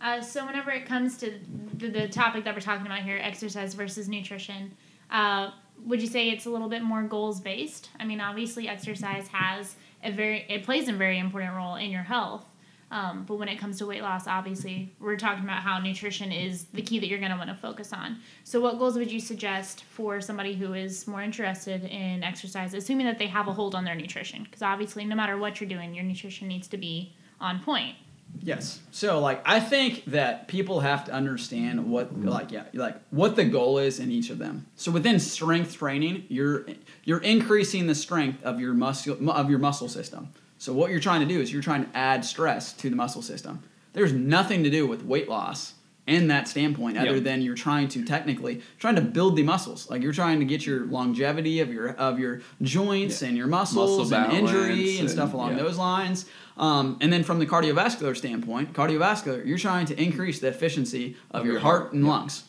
Uh, 0.00 0.20
so 0.20 0.46
whenever 0.46 0.70
it 0.70 0.86
comes 0.86 1.16
to 1.18 1.38
the, 1.76 1.88
the 1.88 2.08
topic 2.08 2.44
that 2.44 2.54
we're 2.54 2.60
talking 2.60 2.86
about 2.86 3.00
here, 3.00 3.18
exercise 3.20 3.74
versus 3.74 4.08
nutrition, 4.08 4.70
uh, 5.10 5.50
would 5.84 6.00
you 6.00 6.06
say 6.06 6.30
it's 6.30 6.46
a 6.46 6.50
little 6.50 6.68
bit 6.68 6.82
more 6.82 7.02
goals 7.02 7.40
based? 7.40 7.90
I 7.98 8.04
mean, 8.04 8.20
obviously, 8.20 8.68
exercise 8.68 9.26
has 9.28 9.74
a 10.04 10.12
very 10.12 10.46
it 10.48 10.62
plays 10.64 10.88
a 10.88 10.92
very 10.92 11.18
important 11.18 11.54
role 11.56 11.76
in 11.76 11.90
your 11.90 12.02
health. 12.02 12.44
Um, 12.90 13.24
but 13.24 13.36
when 13.36 13.48
it 13.48 13.58
comes 13.58 13.78
to 13.78 13.86
weight 13.86 14.02
loss, 14.02 14.26
obviously, 14.26 14.94
we're 14.98 15.16
talking 15.16 15.44
about 15.44 15.62
how 15.62 15.78
nutrition 15.78 16.32
is 16.32 16.64
the 16.72 16.80
key 16.80 16.98
that 16.98 17.08
you're 17.08 17.18
going 17.18 17.30
to 17.30 17.36
want 17.36 17.50
to 17.50 17.56
focus 17.56 17.92
on. 17.92 18.18
So, 18.44 18.60
what 18.60 18.78
goals 18.78 18.96
would 18.96 19.12
you 19.12 19.20
suggest 19.20 19.84
for 19.84 20.20
somebody 20.20 20.54
who 20.54 20.72
is 20.72 21.06
more 21.06 21.22
interested 21.22 21.84
in 21.84 22.22
exercise, 22.22 22.72
assuming 22.72 23.06
that 23.06 23.18
they 23.18 23.26
have 23.26 23.46
a 23.46 23.52
hold 23.52 23.74
on 23.74 23.84
their 23.84 23.94
nutrition? 23.94 24.44
Because 24.44 24.62
obviously, 24.62 25.04
no 25.04 25.14
matter 25.14 25.36
what 25.36 25.60
you're 25.60 25.68
doing, 25.68 25.94
your 25.94 26.04
nutrition 26.04 26.48
needs 26.48 26.66
to 26.68 26.78
be 26.78 27.12
on 27.40 27.60
point. 27.60 27.94
Yes. 28.40 28.80
So 28.90 29.20
like 29.20 29.42
I 29.44 29.58
think 29.60 30.04
that 30.06 30.48
people 30.48 30.80
have 30.80 31.04
to 31.06 31.12
understand 31.12 31.90
what 31.90 32.18
like 32.20 32.52
yeah, 32.52 32.64
like 32.74 32.96
what 33.10 33.36
the 33.36 33.44
goal 33.44 33.78
is 33.78 33.98
in 33.98 34.10
each 34.10 34.30
of 34.30 34.38
them. 34.38 34.66
So 34.76 34.90
within 34.90 35.18
strength 35.18 35.76
training, 35.76 36.24
you're 36.28 36.66
you're 37.04 37.22
increasing 37.22 37.86
the 37.86 37.94
strength 37.94 38.42
of 38.44 38.60
your 38.60 38.74
muscle 38.74 39.30
of 39.30 39.50
your 39.50 39.58
muscle 39.58 39.88
system. 39.88 40.28
So 40.58 40.72
what 40.72 40.90
you're 40.90 41.00
trying 41.00 41.20
to 41.20 41.26
do 41.26 41.40
is 41.40 41.52
you're 41.52 41.62
trying 41.62 41.84
to 41.84 41.96
add 41.96 42.24
stress 42.24 42.72
to 42.74 42.90
the 42.90 42.96
muscle 42.96 43.22
system. 43.22 43.62
There's 43.92 44.12
nothing 44.12 44.64
to 44.64 44.70
do 44.70 44.86
with 44.86 45.02
weight 45.04 45.28
loss 45.28 45.74
in 46.06 46.28
that 46.28 46.48
standpoint 46.48 46.96
other 46.96 47.16
Yep. 47.16 47.24
than 47.24 47.42
you're 47.42 47.54
trying 47.54 47.86
to 47.88 48.02
technically 48.02 48.62
trying 48.78 48.94
to 48.94 49.02
build 49.02 49.36
the 49.36 49.42
muscles. 49.42 49.90
Like 49.90 50.02
you're 50.02 50.12
trying 50.12 50.38
to 50.38 50.46
get 50.46 50.64
your 50.64 50.86
longevity 50.86 51.60
of 51.60 51.70
your 51.72 51.90
of 51.90 52.18
your 52.18 52.40
joints 52.62 53.20
Yeah. 53.20 53.28
and 53.28 53.36
your 53.36 53.46
muscles 53.46 54.10
Muscle 54.10 54.24
and 54.24 54.32
injury 54.32 54.68
balance 54.84 55.00
and 55.00 55.10
stuff 55.10 55.34
along 55.34 55.52
yeah. 55.56 55.62
those 55.62 55.76
lines. 55.76 56.24
Um, 56.56 56.96
and 57.00 57.12
then 57.12 57.22
from 57.24 57.38
the 57.38 57.46
cardiovascular 57.46 58.16
standpoint, 58.16 58.72
cardiovascular, 58.72 59.46
you're 59.46 59.58
trying 59.58 59.86
to 59.86 60.02
increase 60.02 60.40
the 60.40 60.48
efficiency 60.48 61.14
of, 61.30 61.40
Of 61.40 61.44
your, 61.44 61.52
your 61.54 61.60
heart 61.62 61.80
heart, 61.82 61.92
and 61.92 62.02
yeah. 62.04 62.10
lungs. 62.10 62.44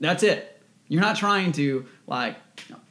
That's 0.00 0.22
it. 0.22 0.53
You're 0.88 1.00
not 1.00 1.16
trying 1.16 1.52
to 1.52 1.86
like 2.06 2.36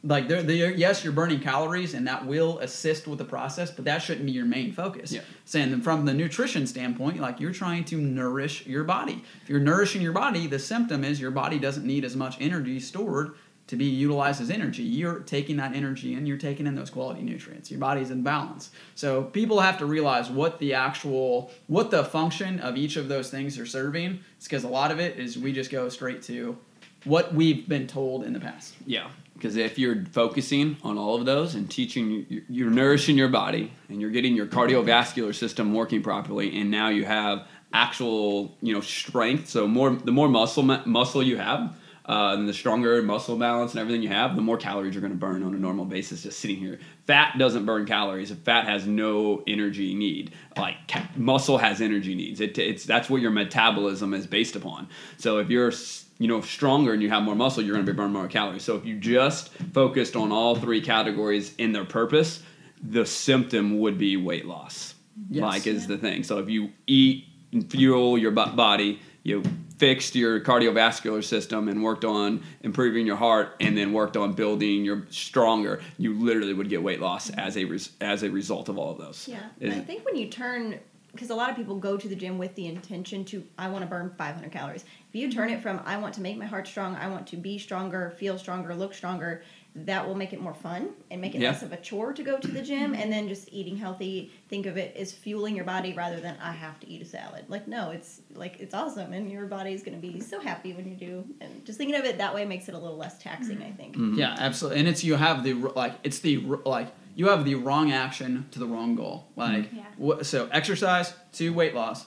like 0.04 0.28
they're, 0.28 0.44
they're, 0.44 0.72
yes, 0.72 1.04
you're 1.04 1.14
burning 1.14 1.40
calories 1.40 1.94
and 1.94 2.06
that 2.08 2.26
will 2.26 2.60
assist 2.60 3.08
with 3.08 3.18
the 3.18 3.26
process, 3.26 3.72
but 3.72 3.86
that 3.86 4.00
shouldn't 4.00 4.26
be 4.26 4.32
your 4.34 4.46
main 4.46 4.74
focus. 4.74 5.12
Yeah. 5.12 5.22
Saying 5.46 5.72
that 5.72 5.84
from 5.84 6.06
the 6.06 6.14
nutrition 6.14 6.68
standpoint, 6.68 7.20
like 7.20 7.40
you're 7.40 7.54
trying 7.54 7.86
to 7.86 7.98
nourish 7.98 8.66
your 8.66 8.84
body. 8.84 9.24
If 9.42 9.50
you're 9.50 9.62
nourishing 9.62 10.02
your 10.02 10.12
body, 10.12 10.48
the 10.48 10.60
symptom 10.60 11.04
is 11.04 11.22
your 11.22 11.32
body 11.32 11.60
doesn't 11.60 11.86
need 11.86 12.04
as 12.04 12.16
much 12.16 12.36
energy 12.42 12.80
stored 12.80 13.36
to 13.68 13.78
be 13.78 13.86
utilized 13.86 14.42
as 14.42 14.50
energy. 14.50 14.84
You're 14.84 15.20
taking 15.20 15.56
that 15.58 15.74
energy 15.74 16.16
and 16.16 16.28
you're 16.28 16.38
taking 16.38 16.68
in 16.68 16.76
those 16.76 16.90
quality 16.90 17.22
nutrients. 17.22 17.72
Your 17.72 17.80
body's 17.80 18.12
in 18.12 18.22
balance. 18.22 18.72
So 18.96 19.24
people 19.24 19.62
have 19.62 19.78
to 19.78 19.86
realize 19.86 20.30
what 20.30 20.60
the 20.60 20.74
actual 20.74 21.50
what 21.68 21.90
the 21.90 22.04
function 22.04 22.60
of 22.60 22.76
each 22.76 22.98
of 22.98 23.08
those 23.08 23.30
things 23.30 23.58
are 23.58 23.66
serving. 23.66 24.20
It's 24.36 24.48
because 24.48 24.66
a 24.66 24.70
lot 24.70 24.92
of 24.92 25.00
it 25.00 25.18
is 25.18 25.38
we 25.38 25.54
just 25.54 25.72
go 25.72 25.88
straight 25.88 26.22
to 26.24 26.58
what 27.06 27.34
we've 27.34 27.68
been 27.68 27.88
told 27.88 28.24
in 28.24 28.34
the 28.34 28.40
past. 28.40 28.76
Yeah, 28.86 29.08
because 29.34 29.56
if 29.56 29.78
you're 29.78 30.06
focusing 30.12 30.78
on 30.84 30.98
all 30.98 31.16
of 31.16 31.26
those 31.26 31.56
and 31.56 31.70
teaching, 31.70 32.26
you- 32.30 32.44
you're 32.50 32.72
nourishing 32.72 33.18
your 33.18 33.30
body 33.30 33.72
and 33.90 34.00
you're 34.02 34.12
getting 34.12 34.36
your 34.36 34.46
cardiovascular 34.48 35.34
system 35.36 35.74
working 35.74 36.02
properly, 36.02 36.58
and 36.60 36.72
now 36.72 36.90
you 36.90 37.06
have 37.06 37.48
actual, 37.74 38.56
you 38.62 38.74
know, 38.74 38.82
strength. 38.82 39.50
So 39.50 39.68
more, 39.68 39.92
the 39.92 40.12
more 40.12 40.30
muscle 40.30 40.64
muscle 40.64 41.24
you 41.24 41.38
have, 41.38 41.76
uh, 42.06 42.36
and 42.38 42.48
the 42.48 42.54
stronger 42.54 43.02
muscle 43.02 43.38
balance 43.38 43.72
and 43.72 43.80
everything 43.80 44.04
you 44.04 44.10
have, 44.10 44.36
the 44.36 44.42
more 44.42 44.58
calories 44.58 44.94
you're 44.94 45.02
going 45.02 45.14
to 45.14 45.18
burn 45.18 45.42
on 45.42 45.56
a 45.56 45.58
normal 45.58 45.86
basis 45.86 46.24
just 46.24 46.40
sitting 46.40 46.58
here. 46.58 46.78
Fat 47.08 47.38
doesn't 47.38 47.66
burn 47.66 47.86
calories. 47.86 48.30
Fat 48.32 48.66
has 48.66 48.86
no 48.86 49.42
energy 49.48 49.96
need. 49.96 50.34
Like 50.58 50.76
muscle 51.18 51.58
has 51.58 51.82
energy 51.82 52.14
needs. 52.14 52.42
It, 52.42 52.58
it's 52.58 52.84
that's 52.86 53.10
what 53.10 53.22
your 53.22 53.32
metabolism 53.32 54.14
is 54.14 54.28
based 54.28 54.56
upon. 54.56 54.90
So 55.18 55.40
if 55.40 55.50
you're 55.50 55.72
you 56.18 56.28
know 56.28 56.42
stronger 56.42 56.94
and 56.94 57.02
you 57.02 57.10
have 57.10 57.24
more 57.24 57.36
muscle, 57.36 57.64
you're 57.64 57.76
going 57.76 57.86
to 57.86 57.92
be 57.92 57.96
burning 57.96 58.14
more 58.14 58.28
calories. 58.28 58.64
So 58.64 58.76
if 58.76 58.86
you 58.86 58.98
just 58.98 59.50
focused 59.74 60.16
on 60.16 60.32
all 60.32 60.56
three 60.56 60.82
categories 60.82 61.54
in 61.58 61.72
their 61.72 61.86
purpose, 61.86 62.42
the 62.82 63.06
symptom 63.06 63.80
would 63.80 63.98
be 63.98 64.18
weight 64.18 64.46
loss. 64.46 64.96
Yes. 65.30 65.42
Like 65.42 65.68
is 65.68 65.88
the 65.88 65.98
thing. 65.98 66.24
So 66.24 66.40
if 66.40 66.50
you 66.50 66.72
eat 66.88 67.28
and 67.54 67.70
fuel 67.70 68.18
your 68.18 68.32
body. 68.32 69.00
You 69.24 69.44
fixed 69.78 70.16
your 70.16 70.42
cardiovascular 70.42 71.24
system 71.24 71.70
and 71.70 71.82
worked 71.82 72.04
on 72.04 72.44
improving 72.62 73.08
your 73.08 73.16
heart, 73.16 73.56
and 73.62 73.78
then 73.78 73.94
worked 73.94 74.18
on 74.18 74.34
building 74.34 74.84
your 74.84 75.06
stronger. 75.10 75.82
You 75.98 76.20
literally 76.20 76.54
would 76.54 76.70
get 76.70 76.84
weight 76.84 77.00
loss 77.00 77.30
as 77.30 77.56
a 77.56 77.64
res- 77.64 77.92
as 78.02 78.24
a 78.24 78.30
result 78.30 78.68
of 78.68 78.78
all 78.78 78.92
of 78.92 78.98
those. 78.98 79.28
Yeah, 79.28 79.40
I 79.62 79.80
think 79.80 80.04
when 80.04 80.18
you 80.18 80.28
turn, 80.28 80.80
because 81.14 81.30
a 81.30 81.36
lot 81.36 81.50
of 81.50 81.56
people 81.56 81.76
go 81.76 81.96
to 81.96 82.08
the 82.08 82.16
gym 82.16 82.38
with 82.38 82.56
the 82.56 82.66
intention 82.66 83.24
to, 83.26 83.44
I 83.58 83.70
want 83.70 83.84
to 83.84 83.90
burn 83.90 84.14
500 84.18 84.52
calories. 84.52 84.84
If 84.84 85.16
you 85.16 85.32
turn 85.32 85.50
it 85.52 85.62
from, 85.62 85.80
I 85.86 85.98
want 85.98 86.16
to 86.16 86.22
make 86.22 86.38
my 86.38 86.46
heart 86.46 86.68
strong, 86.68 86.96
I 86.96 87.08
want 87.08 87.28
to 87.28 87.38
be 87.38 87.60
stronger, 87.60 88.14
feel 88.18 88.38
stronger, 88.40 88.74
look 88.74 88.96
stronger, 88.96 89.44
that 89.76 90.08
will 90.08 90.16
make 90.16 90.34
it 90.34 90.42
more 90.42 90.54
fun 90.54 90.90
and 91.10 91.20
make 91.20 91.34
it 91.34 91.42
Yeah. 91.42 91.50
less 91.50 91.64
of 91.64 91.72
a 91.72 91.78
chore 91.78 92.14
to 92.14 92.22
go 92.24 92.38
to 92.38 92.48
the 92.48 92.62
gym. 92.62 92.94
And 92.94 93.12
then 93.12 93.28
just 93.28 93.50
eating 93.52 93.78
healthy, 93.78 94.32
think 94.48 94.66
of 94.66 94.78
it 94.78 94.96
as 94.96 95.12
fueling 95.12 95.56
your 95.56 95.66
body 95.66 95.94
rather 95.94 96.20
than 96.20 96.36
I 96.42 96.52
have 96.52 96.80
to 96.82 96.90
eat 96.90 97.02
a 97.02 97.06
salad. 97.06 97.46
Like 97.48 97.68
no, 97.68 97.90
it's 97.90 98.22
like 98.36 98.60
it's 98.60 98.74
awesome, 98.74 99.14
and 99.14 99.32
your 99.32 99.48
body's 99.48 99.82
going 99.82 100.00
to 100.00 100.08
be 100.08 100.20
so 100.20 100.40
happy 100.40 100.74
when 100.74 100.88
you 100.88 100.96
do. 100.96 101.26
And 101.42 101.66
just 101.66 101.80
thinking 101.80 101.96
of 101.96 102.06
it 102.06 102.20
that 102.20 102.36
way 102.36 102.46
makes 102.46 102.70
it 102.70 102.76
a 102.76 102.78
little 102.78 102.98
less 102.98 103.18
taxing. 103.18 103.58
I 103.58 103.66
mm-hmm. 103.66 103.78
think. 103.78 103.96
Mm-hmm. 103.96 104.20
Yeah, 104.20 104.36
absolutely. 104.38 104.80
And 104.80 104.88
it's 104.88 105.04
you 105.04 105.16
have 105.16 105.44
the 105.44 105.54
like 105.54 105.94
it's 106.04 106.20
the 106.20 106.38
like 106.38 106.90
you 107.16 107.28
have 107.30 107.46
the 107.46 107.56
wrong 107.56 107.92
action 107.92 108.48
to 108.52 108.60
the 108.60 108.66
wrong 108.66 108.96
goal. 108.96 109.28
Like 109.36 109.70
Yeah. 109.74 109.84
wha- 109.98 110.24
so 110.24 110.48
exercise 110.52 111.14
to 111.34 111.54
weight 111.54 111.74
loss. 111.76 112.06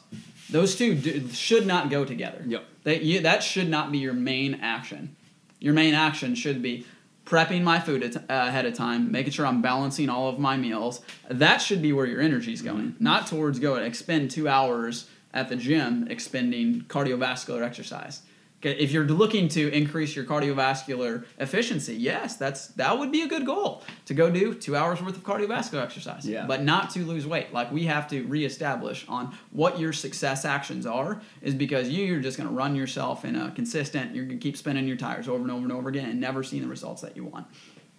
Those 0.50 0.76
two 0.76 0.94
do, 0.94 1.28
should 1.30 1.66
not 1.66 1.90
go 1.90 2.04
together. 2.04 2.42
Yep. 2.46 2.64
They, 2.84 3.00
you, 3.02 3.20
that 3.20 3.42
should 3.42 3.68
not 3.68 3.90
be 3.90 3.98
your 3.98 4.12
main 4.12 4.54
action. 4.54 5.16
Your 5.58 5.75
main 5.75 5.94
action 5.94 6.34
should 6.34 6.62
be 6.62 6.86
prepping 7.25 7.62
my 7.62 7.80
food 7.80 8.04
at, 8.04 8.16
uh, 8.16 8.20
ahead 8.28 8.66
of 8.66 8.75
time, 8.75 9.10
making 9.10 9.32
sure 9.32 9.44
I'm 9.46 9.60
balancing 9.60 10.08
all 10.08 10.28
of 10.28 10.38
my 10.38 10.56
meals. 10.56 11.00
That 11.28 11.58
should 11.58 11.82
be 11.82 11.92
where 11.92 12.06
your 12.06 12.20
energy 12.20 12.52
is 12.52 12.62
going, 12.62 12.94
not 13.00 13.26
towards 13.26 13.58
going 13.58 13.78
and 13.78 13.86
expend 13.88 14.30
two 14.30 14.48
hours 14.48 15.08
at 15.34 15.48
the 15.48 15.56
gym 15.56 16.06
expending 16.08 16.82
cardiovascular 16.82 17.62
exercise. 17.62 18.22
Okay, 18.60 18.72
if 18.78 18.90
you're 18.90 19.04
looking 19.04 19.48
to 19.48 19.70
increase 19.70 20.16
your 20.16 20.25
cardiovascular 20.25 21.26
efficiency, 21.38 21.94
yes, 21.94 22.36
that's 22.36 22.68
that 22.68 22.98
would 22.98 23.12
be 23.12 23.20
a 23.20 23.28
good 23.28 23.44
goal 23.44 23.82
to 24.06 24.14
go 24.14 24.30
do 24.30 24.54
two 24.54 24.75
hours 24.75 25.02
worth 25.02 25.14
of 25.14 25.22
cardiovascular 25.22 25.82
exercise. 25.82 26.26
Yeah. 26.26 26.46
But 26.46 26.62
not 26.62 26.88
to 26.90 27.00
lose 27.00 27.26
weight. 27.26 27.52
Like 27.52 27.70
we 27.70 27.84
have 27.84 28.08
to 28.08 28.22
reestablish 28.26 29.06
on 29.08 29.36
what 29.50 29.78
your 29.78 29.92
success 29.92 30.46
actions 30.46 30.86
are, 30.86 31.20
is 31.42 31.54
because 31.54 31.90
you, 31.90 32.04
you're 32.06 32.20
just 32.20 32.38
going 32.38 32.48
to 32.48 32.54
run 32.54 32.75
yourself 32.75 33.26
in 33.26 33.36
a 33.36 33.50
consistent. 33.50 34.14
You're 34.14 34.25
going 34.25 34.38
to 34.38 34.42
keep 34.42 34.56
spinning 34.56 34.88
your 34.88 34.96
tires 34.96 35.28
over 35.28 35.42
and 35.42 35.50
over 35.50 35.62
and 35.62 35.72
over 35.72 35.90
again, 35.90 36.08
and 36.08 36.18
never 36.18 36.42
seeing 36.42 36.62
the 36.62 36.68
results 36.68 37.02
that 37.02 37.14
you 37.14 37.25
want. 37.25 37.46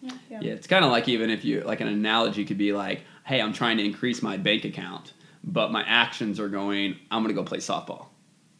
Yeah. 0.01 0.11
Yeah, 0.29 0.53
it's 0.53 0.67
kind 0.67 0.83
of 0.83 0.91
like 0.91 1.07
even 1.07 1.29
if 1.29 1.45
you 1.45 1.61
like 1.61 1.81
an 1.81 1.87
analogy 1.87 2.45
could 2.45 2.57
be 2.57 2.73
like, 2.73 3.03
hey, 3.25 3.41
I'm 3.41 3.53
trying 3.53 3.77
to 3.77 3.85
increase 3.85 4.23
my 4.23 4.37
bank 4.37 4.65
account, 4.65 5.13
but 5.43 5.71
my 5.71 5.83
actions 5.83 6.39
are 6.39 6.49
going, 6.49 6.97
I'm 7.11 7.21
gonna 7.21 7.33
go 7.33 7.43
play 7.43 7.59
softball. 7.59 8.07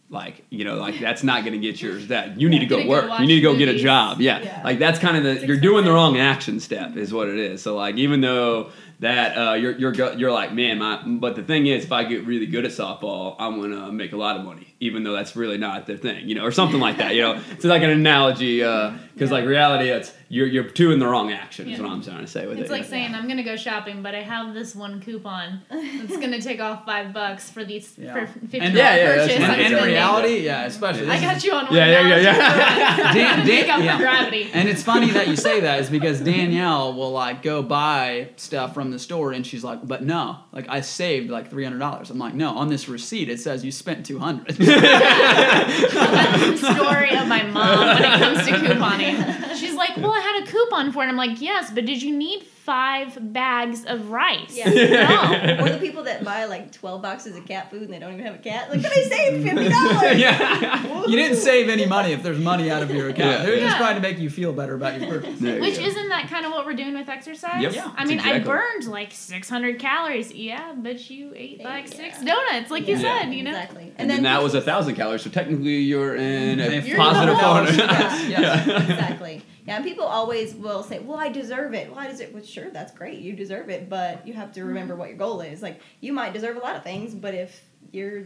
Like 0.10 0.46
you 0.50 0.64
know, 0.64 0.76
like 0.76 1.00
that's 1.00 1.22
not 1.22 1.44
gonna 1.44 1.58
get 1.58 1.82
yours. 1.82 2.08
That 2.08 2.40
you 2.40 2.48
need 2.48 2.60
to 2.60 2.66
go 2.66 2.88
work. 2.88 3.20
you 3.20 3.28
need 3.28 3.36
to 3.36 3.42
go 3.42 3.58
get 3.58 3.68
a 3.68 3.78
job. 3.78 4.22
Yeah. 4.22 4.40
Yeah. 4.40 4.62
like 4.64 4.80
that's 4.80 5.00
kind 5.00 5.18
of 5.18 5.24
the 5.24 5.32
It's 5.32 5.44
you're 5.44 5.60
doing 5.60 5.84
the 5.84 5.92
wrong 5.92 6.18
action 6.18 6.62
step 6.62 6.96
is 6.96 7.14
what 7.14 7.28
it 7.28 7.38
is. 7.38 7.62
So 7.62 7.76
like 7.76 7.96
even 7.98 8.22
though 8.22 8.72
that 9.00 9.38
uh, 9.38 9.54
you're 9.54 9.78
you're 9.78 10.14
you're 10.14 10.32
like 10.32 10.54
man, 10.54 10.78
my 10.78 11.02
but 11.06 11.36
the 11.36 11.44
thing 11.44 11.68
is, 11.68 11.84
if 11.84 11.92
I 11.92 12.06
get 12.06 12.26
really 12.26 12.46
good 12.46 12.64
at 12.64 12.72
softball, 12.72 13.36
I'm 13.38 13.60
gonna 13.60 13.92
make 13.92 14.14
a 14.14 14.18
lot 14.18 14.38
of 14.38 14.46
money, 14.46 14.76
even 14.80 15.04
though 15.04 15.14
that's 15.14 15.36
really 15.36 15.58
not 15.58 15.88
their 15.88 15.98
thing, 15.98 16.28
you 16.30 16.36
know, 16.36 16.44
or 16.46 16.52
something 16.52 16.80
like 16.80 16.98
that. 16.98 17.16
You 17.16 17.22
know, 17.22 17.42
it's 17.52 17.66
like 17.66 17.82
an 17.84 17.90
analogy 17.90 18.64
uh, 18.64 18.92
because 19.14 19.30
Yeah. 19.32 19.38
like 19.38 19.46
reality, 19.46 19.90
it's 19.90 20.14
you're 20.30 20.46
you're 20.48 20.68
doing 20.68 21.00
the 21.00 21.08
wrong 21.08 21.32
action. 21.32 21.70
Is 21.70 21.80
what 21.80 21.90
I'm 21.90 22.04
trying 22.04 22.20
to 22.22 22.28
say 22.28 22.46
with 22.46 22.60
It's 22.60 22.60
it. 22.60 22.64
It's 22.64 22.72
like 22.72 22.84
yeah. 22.84 22.90
saying 22.90 23.16
I'm 23.16 23.28
gonna 23.28 23.44
go 23.44 23.56
shopping, 23.56 24.04
but 24.04 24.14
I 24.14 24.22
have 24.22 24.54
this 24.54 24.76
one 24.76 25.00
coupon 25.02 25.62
that's 25.70 26.18
gonna 26.24 26.42
take 26.42 26.60
off 26.60 26.86
five 26.86 27.14
bucks 27.14 27.50
for 27.50 27.64
these 27.64 27.94
Yeah. 27.98 28.14
for 28.14 28.28
fifty 28.42 28.60
And- 28.60 28.76
Yeah, 28.76 28.96
yeah, 28.96 29.16
that's 29.16 29.34
purchase. 29.34 29.48
fine. 29.48 29.60
And 29.62 29.74
in 29.74 29.84
reality, 29.84 30.40
yeah, 30.42 30.66
especially. 30.66 31.10
I 31.10 31.22
got 31.22 31.44
you 31.44 31.54
on 31.54 31.66
one. 31.66 31.76
Yeah, 31.76 31.86
yeah, 32.02 32.08
yeah, 32.08 32.20
yeah. 32.20 33.14
Dan- 33.14 33.38
Dan- 33.38 33.48
Make 33.48 33.70
up 33.70 33.82
yeah. 33.82 33.98
gravity. 33.98 34.50
And 34.54 34.68
it's 34.70 34.84
funny 34.84 35.10
that 35.12 35.28
you 35.28 35.36
say 35.36 35.62
that 35.62 35.80
is 35.80 35.90
because 35.90 36.20
Danielle 36.22 36.94
will 36.94 37.12
like 37.12 37.42
go 37.42 37.64
buy 37.64 38.30
stuff 38.36 38.74
from 38.74 38.92
the 38.92 39.00
store 39.00 39.32
and 39.32 39.46
she's 39.48 39.64
like, 39.64 39.88
but 39.88 40.04
no, 40.04 40.40
like 40.52 40.68
I 40.70 40.82
saved 40.82 41.30
like 41.32 41.50
three 41.50 41.64
hundred 41.64 41.80
dollars. 41.80 42.10
I'm 42.10 42.20
like, 42.20 42.34
no, 42.36 42.50
on 42.58 42.68
this 42.68 42.88
receipt 42.90 43.30
it 43.30 43.40
says 43.40 43.64
you 43.66 43.72
spent 43.72 44.06
two 44.06 44.20
hundred. 44.20 44.58
That's 44.68 46.62
the 46.62 46.76
story 46.76 47.16
of 47.16 47.28
my 47.28 47.44
mom 47.44 47.80
when 47.80 48.04
it 48.04 48.20
comes 48.20 48.46
to 48.48 48.54
couponing. 48.54 49.56
She's 49.56 49.67
like, 49.98 50.04
"Well, 50.04 50.13
I 50.13 50.20
had 50.20 50.44
a 50.44 50.51
coupon 50.51 50.92
for 50.92 51.00
it." 51.00 51.10
And 51.10 51.12
I'm 51.12 51.18
like, 51.30 51.42
"Yes, 51.42 51.72
but 51.72 51.86
did 51.86 52.01
you 52.01 52.16
need 52.16 52.44
five 52.44 53.18
bags 53.34 53.86
of 53.86 54.10
rice?" 54.10 54.56
Yeah. 54.58 54.70
No. 54.70 55.58
or 55.66 55.70
the 55.70 55.77
people 55.80 56.04
that 56.04 56.24
buy 56.24 56.46
like 56.46 56.72
12 56.72 57.01
boxes 57.01 57.36
of 57.38 57.46
cat 57.46 57.70
food 57.72 57.84
and 57.84 57.94
they 57.94 58.00
don't 58.00 58.13
even 58.13 58.25
have 58.25 58.36
a 58.36 58.39
cat. 58.39 58.70
Like, 58.70 58.82
but 58.82 58.92
I 58.92 59.01
saved 59.04 59.46
$50. 59.48 60.18
yeah. 60.20 61.06
you 61.08 61.16
didn't 61.16 61.38
save 61.38 61.70
any 61.70 61.86
money 61.86 62.12
if 62.13 62.24
there's 62.24 62.39
money 62.39 62.70
out 62.70 62.84
of 62.84 62.92
your 62.92 63.10
account. 63.10 63.39
Yeah. 63.39 63.46
They're 63.46 63.60
just 63.60 63.74
Yeah. 63.74 63.77
trying 63.77 63.96
to 63.96 64.01
make 64.01 64.20
you 64.20 64.30
feel 64.30 64.51
better 64.54 64.75
about 64.75 65.00
your 65.00 65.10
purchase. 65.10 65.39
You 65.42 65.60
Which 65.62 65.77
go. 65.80 65.86
isn't 65.86 66.10
that 66.10 66.27
kind 66.30 66.46
of 66.46 66.51
what 66.51 66.66
we're 66.66 66.74
doing 66.74 66.94
with 66.94 67.08
exercise? 67.10 67.62
Yep. 67.62 67.74
Yeah, 67.74 67.92
I 67.96 68.06
mean, 68.06 68.18
exactly. 68.20 68.42
I 68.42 68.44
burned 68.44 68.88
like 68.88 69.12
600 69.13 69.80
calories. 69.80 70.34
Yeah, 70.34 70.74
but 70.75 71.10
you 71.10 71.32
ate 71.36 71.63
like 71.63 71.89
Yeah. 71.89 71.96
six 71.96 72.22
donuts, 72.24 72.70
like 72.72 72.88
you 72.88 72.98
Yeah. 72.98 73.22
said, 73.22 73.32
you 73.34 73.44
know. 73.44 73.51
Exactly. 73.51 73.94
And, 73.98 74.10
then, 74.10 74.24
that 74.24 74.44
was 74.44 74.54
a 74.56 74.62
thousand 74.62 74.96
calories, 74.96 75.22
so 75.22 75.30
technically 75.30 75.77
you're 75.77 76.16
in 76.16 76.60
a 76.60 76.70
You're 76.82 76.96
in 76.96 76.96
positive 76.98 77.36
the 77.38 77.42
four 77.44 77.63
Yes, 77.63 78.30
yes. 78.30 78.68
exactly. 78.89 79.42
Yeah, 79.68 79.76
and 79.76 79.86
people 79.86 80.06
always 80.06 80.56
will 80.56 80.82
say, 80.82 81.00
"Well, 81.00 81.18
I 81.18 81.28
deserve 81.30 81.74
it." 81.74 81.90
Well, 81.90 82.00
I 82.00 82.08
deserve. 82.08 82.34
Well, 82.34 82.44
sure, 82.44 82.70
that's 82.70 82.94
great. 82.94 83.20
You 83.20 83.34
deserve 83.34 83.70
it, 83.70 83.90
but 83.90 84.26
you 84.26 84.34
have 84.34 84.54
to 84.54 84.64
remember 84.64 84.96
what 84.96 85.10
your 85.10 85.18
goal 85.18 85.42
is. 85.42 85.62
Like, 85.62 85.82
you 86.00 86.14
might 86.14 86.32
deserve 86.34 86.56
a 86.56 86.60
lot 86.60 86.78
of 86.78 86.84
things, 86.84 87.14
but 87.14 87.34
if 87.34 87.62
your 87.92 88.24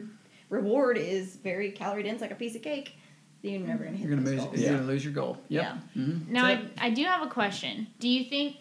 reward 0.50 0.98
is 0.98 1.36
very 1.38 1.71
calorie 1.71 2.03
dense, 2.03 2.21
like 2.21 2.31
a 2.31 2.36
piece 2.36 2.55
of 2.55 2.62
cake, 2.62 2.95
then 3.41 3.53
you're 3.53 3.67
never 3.67 3.83
gonna 3.86 3.98
hit 3.98 4.07
You're 4.07 4.15
gonna 4.15 4.29
those 4.29 4.39
lose. 4.39 4.45
goals. 4.45 4.60
You're 4.60 4.74
gonna 4.75 4.88
lose 4.88 5.03
your 5.03 5.13
goal. 5.13 5.38
Yep. 5.48 5.63
Yeah. 5.63 6.01
Mm-hmm. 6.01 6.31
Now, 6.31 6.45
I, 6.45 6.62
I 6.77 6.89
do 6.91 7.03
have 7.05 7.24
a 7.24 7.29
question. 7.29 7.88
Do 8.00 8.07
you 8.07 8.25
think, 8.29 8.57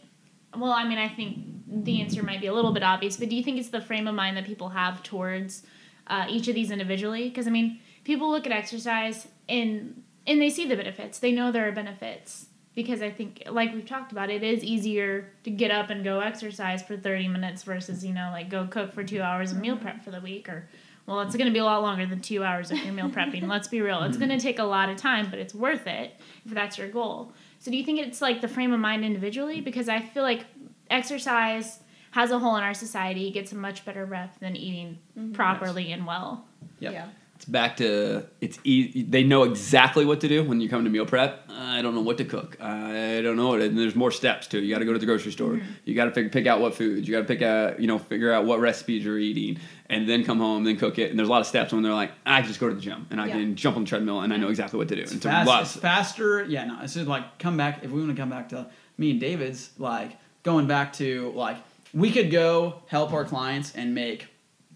well, 0.57 0.73
I 0.73 0.89
mean, 0.89 0.99
I 0.99 1.09
think 1.09 1.37
the 1.85 2.01
answer 2.01 2.23
might 2.23 2.41
be 2.41 2.47
a 2.47 2.55
little 2.55 2.73
bit 2.73 2.83
obvious, 2.83 3.19
but 3.19 3.29
do 3.29 3.37
you 3.37 3.43
think 3.43 3.59
it's 3.59 3.69
the 3.69 3.83
frame 3.83 4.07
of 4.09 4.15
mind 4.15 4.39
that 4.39 4.47
people 4.47 4.71
have 4.71 5.03
towards 5.03 5.65
uh, 6.07 6.27
each 6.31 6.49
of 6.49 6.55
these 6.55 6.71
individually? 6.71 7.29
Because, 7.29 7.47
I 7.47 7.51
mean, 7.51 7.81
people 8.05 8.31
look 8.31 8.47
at 8.47 8.53
exercise 8.53 9.29
and, 9.51 10.03
and 10.27 10.41
they 10.41 10.49
see 10.49 10.67
the 10.67 10.77
benefits, 10.77 11.19
they 11.19 11.33
know 11.33 11.53
there 11.53 11.69
are 11.69 11.73
benefits. 11.73 12.47
Because 12.75 13.03
I 13.03 13.11
think, 13.11 13.43
like 13.50 13.75
we've 13.75 13.87
talked 13.87 14.12
about, 14.12 14.31
it 14.31 14.43
is 14.43 14.62
easier 14.62 15.29
to 15.43 15.50
get 15.50 15.71
up 15.71 15.91
and 15.91 16.05
go 16.05 16.21
exercise 16.21 16.83
for 16.83 16.97
30 16.97 17.29
minutes 17.29 17.65
versus, 17.65 18.05
you 18.05 18.15
know, 18.15 18.31
like 18.33 18.49
go 18.49 18.67
cook 18.67 18.93
for 18.93 19.03
two 19.03 19.21
hours 19.21 19.50
and 19.50 19.61
meal 19.61 19.77
prep 19.77 20.05
for 20.05 20.11
the 20.11 20.21
week 20.21 20.49
or 20.49 20.69
well, 21.07 21.23
it's 21.23 21.35
going 21.35 21.49
to 21.49 21.53
be 21.53 21.59
a 21.59 21.65
lot 21.65 21.83
longer 21.83 22.07
than 22.07 22.21
two 22.21 22.45
hours 22.45 22.71
if 22.71 22.85
you're 22.85 22.95
meal 22.95 23.09
prepping. 23.11 23.49
Let's 23.49 23.67
be 23.67 23.81
real. 23.81 24.05
It's 24.05 24.17
going 24.17 24.31
to 24.31 24.39
take 24.39 24.61
a 24.61 24.65
lot 24.65 24.89
of 24.89 24.97
time, 24.97 25.29
but 25.29 25.41
it's 25.41 25.53
worth 25.53 25.89
it 25.89 26.15
if 26.45 26.53
that's 26.53 26.79
your 26.79 26.89
goal. 26.89 27.33
So, 27.59 27.73
do 27.73 27.77
you 27.77 27.85
think 27.85 27.99
it's 27.99 28.23
like 28.23 28.41
the 28.41 28.47
frame 28.47 28.73
of 28.73 28.79
mind 28.79 29.05
individually? 29.05 29.61
Because 29.61 29.89
I 29.89 30.00
feel 30.00 30.23
like 30.23 30.47
exercise 30.89 31.81
has 32.12 32.31
a 32.31 32.39
whole 32.39 32.57
in 32.57 32.62
our 32.62 32.75
society 32.75 33.31
gets 33.31 33.50
a 33.53 33.57
much 33.57 33.85
better 33.85 34.05
rep 34.05 34.39
than 34.39 34.55
eating 34.57 34.99
mm-hmm. 35.19 35.33
properly 35.33 35.93
and 35.93 36.07
well. 36.07 36.45
Yep. 36.79 36.93
Yeah. 36.93 37.09
It's 37.41 37.47
back 37.49 37.79
to 37.79 38.27
it's 38.43 38.59
easy. 38.65 39.01
They 39.03 39.25
know 39.25 39.45
exactly 39.45 40.05
what 40.05 40.21
to 40.21 40.29
do 40.29 40.45
when 40.45 40.61
you 40.61 40.69
come 40.69 40.85
to 40.85 40.91
meal 40.91 41.07
prep. 41.07 41.49
I 41.49 41.81
don't 41.81 41.95
know 41.95 42.03
what 42.03 42.19
to 42.19 42.27
cook. 42.27 42.61
I 42.61 43.23
don't 43.23 43.37
know. 43.37 43.55
And 43.55 43.79
there's 43.79 43.95
more 43.95 44.11
steps 44.11 44.47
too. 44.47 44.61
You 44.61 44.71
got 44.75 44.81
to 44.81 44.85
go 44.85 44.93
to 44.93 44.99
the 44.99 45.07
grocery 45.07 45.33
store. 45.33 45.53
Mm-hmm. 45.53 45.71
You 45.87 45.95
got 45.95 46.05
to 46.05 46.11
pick, 46.11 46.33
pick 46.33 46.47
out 46.47 46.61
what 46.61 46.75
foods. 46.75 47.09
You 47.09 47.15
got 47.15 47.23
to 47.23 47.27
pick 47.27 47.41
out 47.41 47.81
you 47.81 47.87
know 47.87 47.99
figure 47.99 48.31
out 48.31 48.45
what 48.45 48.61
recipes 48.61 49.07
you're 49.07 49.19
eating, 49.19 49.59
and 49.89 50.07
then 50.07 50.23
come 50.23 50.37
home, 50.37 50.65
then 50.65 50.77
cook 50.77 50.99
it. 50.99 51.09
And 51.09 51.19
there's 51.19 51.29
a 51.29 51.33
lot 51.33 51.41
of 51.41 51.47
steps 51.47 51.73
when 51.73 51.83
they're 51.83 51.95
like, 51.95 52.13
I 52.27 52.43
just 52.43 52.61
go 52.61 52.69
to 52.69 52.75
the 52.75 52.81
gym 52.83 53.07
and 53.11 53.19
I 53.19 53.29
Yeah. 53.29 53.33
can 53.39 53.57
jump 53.57 53.79
on 53.79 53.85
the 53.85 53.89
treadmill 53.89 54.21
and 54.21 54.35
I 54.35 54.37
know 54.37 54.49
exactly 54.49 54.77
what 54.77 54.89
to 54.89 54.97
do. 54.97 55.01
It's, 55.01 55.13
It's 55.13 55.25
fast, 55.25 55.49
it's 55.77 55.77
faster. 55.83 56.45
Yeah, 56.45 56.67
no, 56.67 56.81
it's 56.83 56.93
just 56.93 57.07
like 57.07 57.39
come 57.39 57.57
back. 57.57 57.83
If 57.83 57.91
we 57.91 58.01
want 58.03 58.15
to 58.15 58.21
come 58.21 58.29
back 58.29 58.51
to 58.51 58.67
me 58.99 59.13
and 59.13 59.19
David's, 59.21 59.71
like 59.79 60.19
going 60.43 60.67
back 60.67 60.93
to 60.95 61.33
like 61.35 61.57
we 61.95 62.11
could 62.11 62.31
go 62.31 62.83
help 62.89 63.15
our 63.15 63.25
clients 63.25 63.75
and 63.75 63.95
make 63.95 64.27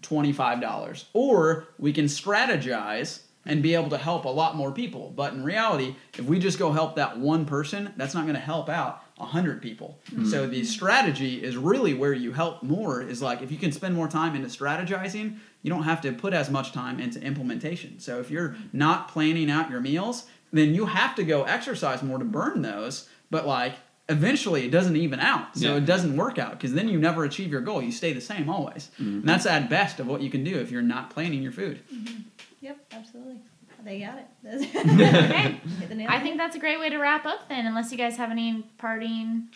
twenty 0.05 0.31
five 0.31 0.61
dollars, 0.61 1.05
or 1.13 1.67
we 1.79 1.91
can 1.91 2.05
strategize 2.05 3.21
and 3.47 3.61
be 3.61 3.75
able 3.75 3.89
to 3.89 3.97
help 3.97 4.25
a 4.25 4.29
lot 4.29 4.55
more 4.55 4.71
people. 4.71 5.13
But 5.15 5.33
in 5.33 5.43
reality, 5.43 5.95
if 6.17 6.25
we 6.25 6.39
just 6.39 6.57
go 6.57 6.71
help 6.71 6.95
that 6.95 7.19
one 7.19 7.45
person, 7.45 7.93
that's 7.95 8.13
not 8.13 8.23
going 8.23 8.35
to 8.35 8.41
help 8.41 8.69
out 8.69 9.03
a 9.19 9.25
hundred 9.25 9.61
people. 9.61 9.99
Hmm. 10.09 10.25
So 10.25 10.47
the 10.47 10.63
strategy 10.63 11.43
is 11.43 11.55
really 11.55 11.93
where 11.93 12.13
you 12.13 12.33
help 12.33 12.63
more. 12.63 13.01
Is 13.01 13.21
like 13.21 13.41
if 13.41 13.51
you 13.51 13.57
can 13.57 13.71
spend 13.71 13.95
more 13.95 14.07
time 14.07 14.35
into 14.35 14.47
strategizing, 14.47 15.37
you 15.61 15.69
don't 15.69 15.83
have 15.83 16.01
to 16.01 16.11
put 16.11 16.33
as 16.33 16.49
much 16.49 16.71
time 16.71 16.99
into 16.99 17.21
implementation. 17.21 17.99
So 17.99 18.19
if 18.19 18.29
you're 18.29 18.55
not 18.73 19.07
planning 19.07 19.49
out 19.49 19.69
your 19.69 19.81
meals, 19.81 20.25
then 20.51 20.73
you 20.73 20.85
have 20.85 21.15
to 21.15 21.23
go 21.23 21.43
exercise 21.43 22.01
more 22.01 22.17
to 22.17 22.25
burn 22.25 22.61
those. 22.61 23.09
But 23.31 23.47
like 23.47 23.75
eventually 24.09 24.65
it 24.65 24.71
doesn't 24.71 24.95
even 24.95 25.19
out. 25.19 25.57
So 25.57 25.71
Yeah. 25.71 25.77
it 25.77 25.85
doesn't 25.85 26.15
work 26.15 26.37
out 26.37 26.51
because 26.51 26.73
then 26.73 26.87
you 26.89 26.99
never 26.99 27.23
achieve 27.23 27.51
your 27.51 27.61
goal. 27.61 27.81
You 27.81 27.91
stay 27.91 28.13
the 28.13 28.21
same 28.21 28.49
always. 28.49 28.89
Mm-hmm. 28.99 29.19
And 29.19 29.23
that's 29.29 29.45
at 29.45 29.69
best 29.69 29.99
of 29.99 30.07
what 30.07 30.21
you 30.21 30.29
can 30.29 30.43
do 30.43 30.57
if 30.59 30.71
you're 30.71 30.81
not 30.81 31.09
planning 31.09 31.41
your 31.41 31.51
food. 31.51 31.81
Mm-hmm. 31.93 32.21
Yep. 32.61 32.77
Absolutely. 32.91 33.37
They 33.83 33.99
got 33.99 34.17
it. 34.17 34.27
Okay. 34.75 35.59
Hit 35.79 35.89
the 35.89 35.95
nail 35.95 36.07
I 36.09 36.19
think 36.19 36.37
that's 36.37 36.55
a 36.55 36.59
great 36.59 36.79
way 36.79 36.89
to 36.89 36.97
wrap 36.97 37.25
up 37.25 37.47
then, 37.49 37.65
unless 37.67 37.91
you 37.91 37.97
guys 37.97 38.17
have 38.17 38.31
any 38.31 38.63
parting 38.77 39.49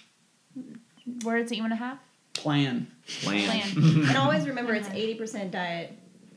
words 1.24 1.50
that 1.50 1.56
you 1.56 1.64
want 1.64 1.74
to 1.74 1.78
have. 1.78 1.98
Plan. 2.34 2.88
Plan. 3.22 3.50
Plan. 3.50 4.06
and 4.08 4.18
always 4.18 4.48
remember 4.48 4.74
it's 4.76 4.88
80% 4.90 5.52
diet, 5.52 5.94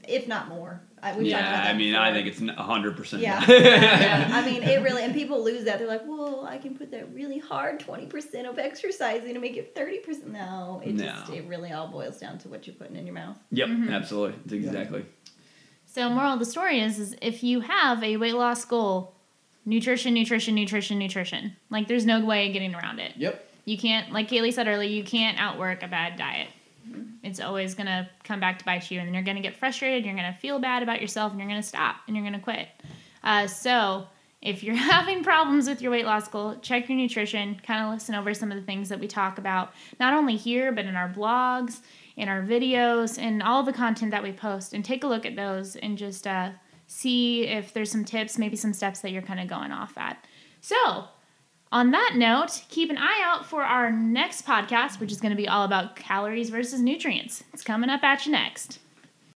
if 0.09 0.27
not 0.29 0.49
more, 0.49 0.81
I, 1.03 1.17
we've 1.17 1.31
talked 1.33 1.41
about 1.43 1.51
yeah, 1.51 1.63
that 1.65 1.75
I 1.75 1.77
mean, 1.77 1.95
I 1.95 2.13
think 2.13 2.27
it's 2.29 2.41
hundred 2.61 2.97
percent. 2.97 3.23
Yeah. 3.23 3.45
Yeah. 3.49 4.31
I 4.33 4.45
mean, 4.45 4.63
it 4.63 4.83
really, 4.85 5.03
and 5.03 5.13
people 5.13 5.43
lose 5.43 5.65
that. 5.65 5.79
They're 5.79 5.89
like, 5.89 6.07
well, 6.07 6.47
I 6.49 6.59
can 6.59 6.77
put 6.77 6.91
that 6.93 7.13
really 7.15 7.39
hard 7.39 7.81
20% 7.81 8.49
of 8.49 8.59
exercising 8.59 9.35
to 9.35 9.41
make 9.41 9.57
it 9.57 9.75
30%. 9.75 10.27
No, 10.27 10.81
it 10.85 10.97
just, 10.97 11.33
it 11.33 11.45
really 11.47 11.73
all 11.73 11.89
boils 11.89 12.19
down 12.19 12.39
to 12.39 12.49
what 12.49 12.67
you're 12.67 12.77
putting 12.77 12.97
in 12.97 13.07
your 13.07 13.15
mouth. 13.15 13.39
Yep, 13.51 13.69
Mhm. 13.69 13.93
absolutely. 13.93 14.39
That's 14.45 14.53
exactly. 14.53 15.05
So, 15.87 16.09
moral 16.09 16.33
of 16.35 16.39
the 16.39 16.47
story 16.47 16.81
is, 16.81 16.99
is 16.99 17.17
if 17.21 17.43
you 17.43 17.61
have 17.61 18.03
a 18.03 18.17
weight 18.17 18.35
loss 18.35 18.65
goal, 18.65 19.15
nutrition, 19.67 20.15
nutrition, 20.15 20.55
nutrition, 20.55 20.99
nutrition. 20.99 21.57
Like, 21.71 21.89
there's 21.89 22.07
no 22.07 22.25
way 22.25 22.47
of 22.49 22.53
getting 22.53 22.75
around 22.75 22.99
it. 22.99 23.13
Yep. 23.17 23.49
You 23.65 23.79
can't, 23.79 24.13
like 24.13 24.29
Kaylee 24.29 24.53
said 24.53 24.67
earlier, 24.67 24.89
you 24.89 25.05
can't 25.05 25.39
outwork 25.41 25.83
a 25.83 25.89
bad 25.89 26.17
diet. 26.17 26.49
It's 27.23 27.41
always 27.41 27.75
going 27.75 27.87
to 27.87 28.09
come 28.25 28.41
back 28.41 28.59
to 28.59 28.65
bite 28.65 28.91
you, 28.91 29.01
and 29.01 29.13
you're 29.15 29.23
going 29.23 29.37
to 29.37 29.43
get 29.43 29.57
frustrated, 29.57 30.05
you're 30.05 30.15
going 30.15 30.33
to 30.33 30.39
feel 30.39 30.59
bad 30.59 30.83
about 30.83 31.01
yourself, 31.01 31.33
and 31.33 31.41
you're 31.41 31.49
going 31.49 31.61
to 31.61 31.67
stop, 31.67 31.97
and 32.07 32.17
you're 32.17 32.25
going 32.25 32.39
to 32.39 32.41
quit. 32.41 32.69
Uh, 33.23 33.47
so, 33.47 34.07
if 34.41 34.63
you're 34.63 34.75
having 34.93 35.23
problems 35.23 35.69
with 35.69 35.81
your 35.81 35.93
weight 35.93 36.05
loss 36.05 36.29
goal, 36.29 36.57
check 36.61 36.89
your 36.89 36.99
nutrition, 36.99 37.61
kind 37.65 37.85
of 37.85 37.93
listen 37.93 38.15
over 38.15 38.35
some 38.35 38.51
of 38.51 38.59
the 38.59 38.65
things 38.65 38.89
that 38.89 39.01
we 39.01 39.07
talk 39.07 39.39
about, 39.39 39.73
not 40.01 40.15
only 40.15 40.37
here, 40.37 40.73
but 40.73 40.85
in 40.85 40.97
our 40.97 41.09
blogs, 41.09 41.81
in 42.17 42.29
our 42.29 42.43
videos, 42.43 43.19
and 43.19 43.43
all 43.43 43.63
the 43.63 43.73
content 43.73 44.11
that 44.11 44.23
we 44.23 44.33
post, 44.33 44.73
and 44.73 44.85
take 44.85 45.05
a 45.05 45.07
look 45.07 45.25
at 45.25 45.37
those 45.37 45.77
and 45.77 45.97
just 45.97 46.27
uh, 46.27 46.51
see 46.87 47.47
if 47.47 47.73
there's 47.73 47.91
some 47.91 48.05
tips, 48.05 48.37
maybe 48.37 48.57
some 48.57 48.73
steps 48.73 49.01
that 49.01 49.13
you're 49.13 49.23
kind 49.23 49.41
of 49.41 49.49
going 49.49 49.71
off 49.71 49.97
at. 49.97 50.25
So, 50.61 51.05
on 51.73 51.91
that 51.93 52.13
note, 52.17 52.63
keep 52.69 52.91
an 52.91 52.99
eye 52.99 53.23
out 53.25 53.47
for 53.47 53.63
our 53.63 53.91
next 53.91 54.47
podcast, 54.47 55.01
which 55.01 55.11
is 55.11 55.21
going 55.23 55.31
to 55.31 55.37
be 55.37 55.49
all 55.49 55.65
about 55.65 55.97
calories 55.97 56.51
versus 56.51 56.81
nutrients. 56.81 57.43
It's 57.55 57.65
coming 57.65 57.89
up 57.89 58.05
at 58.05 58.27
you 58.27 58.33
next. 58.33 58.79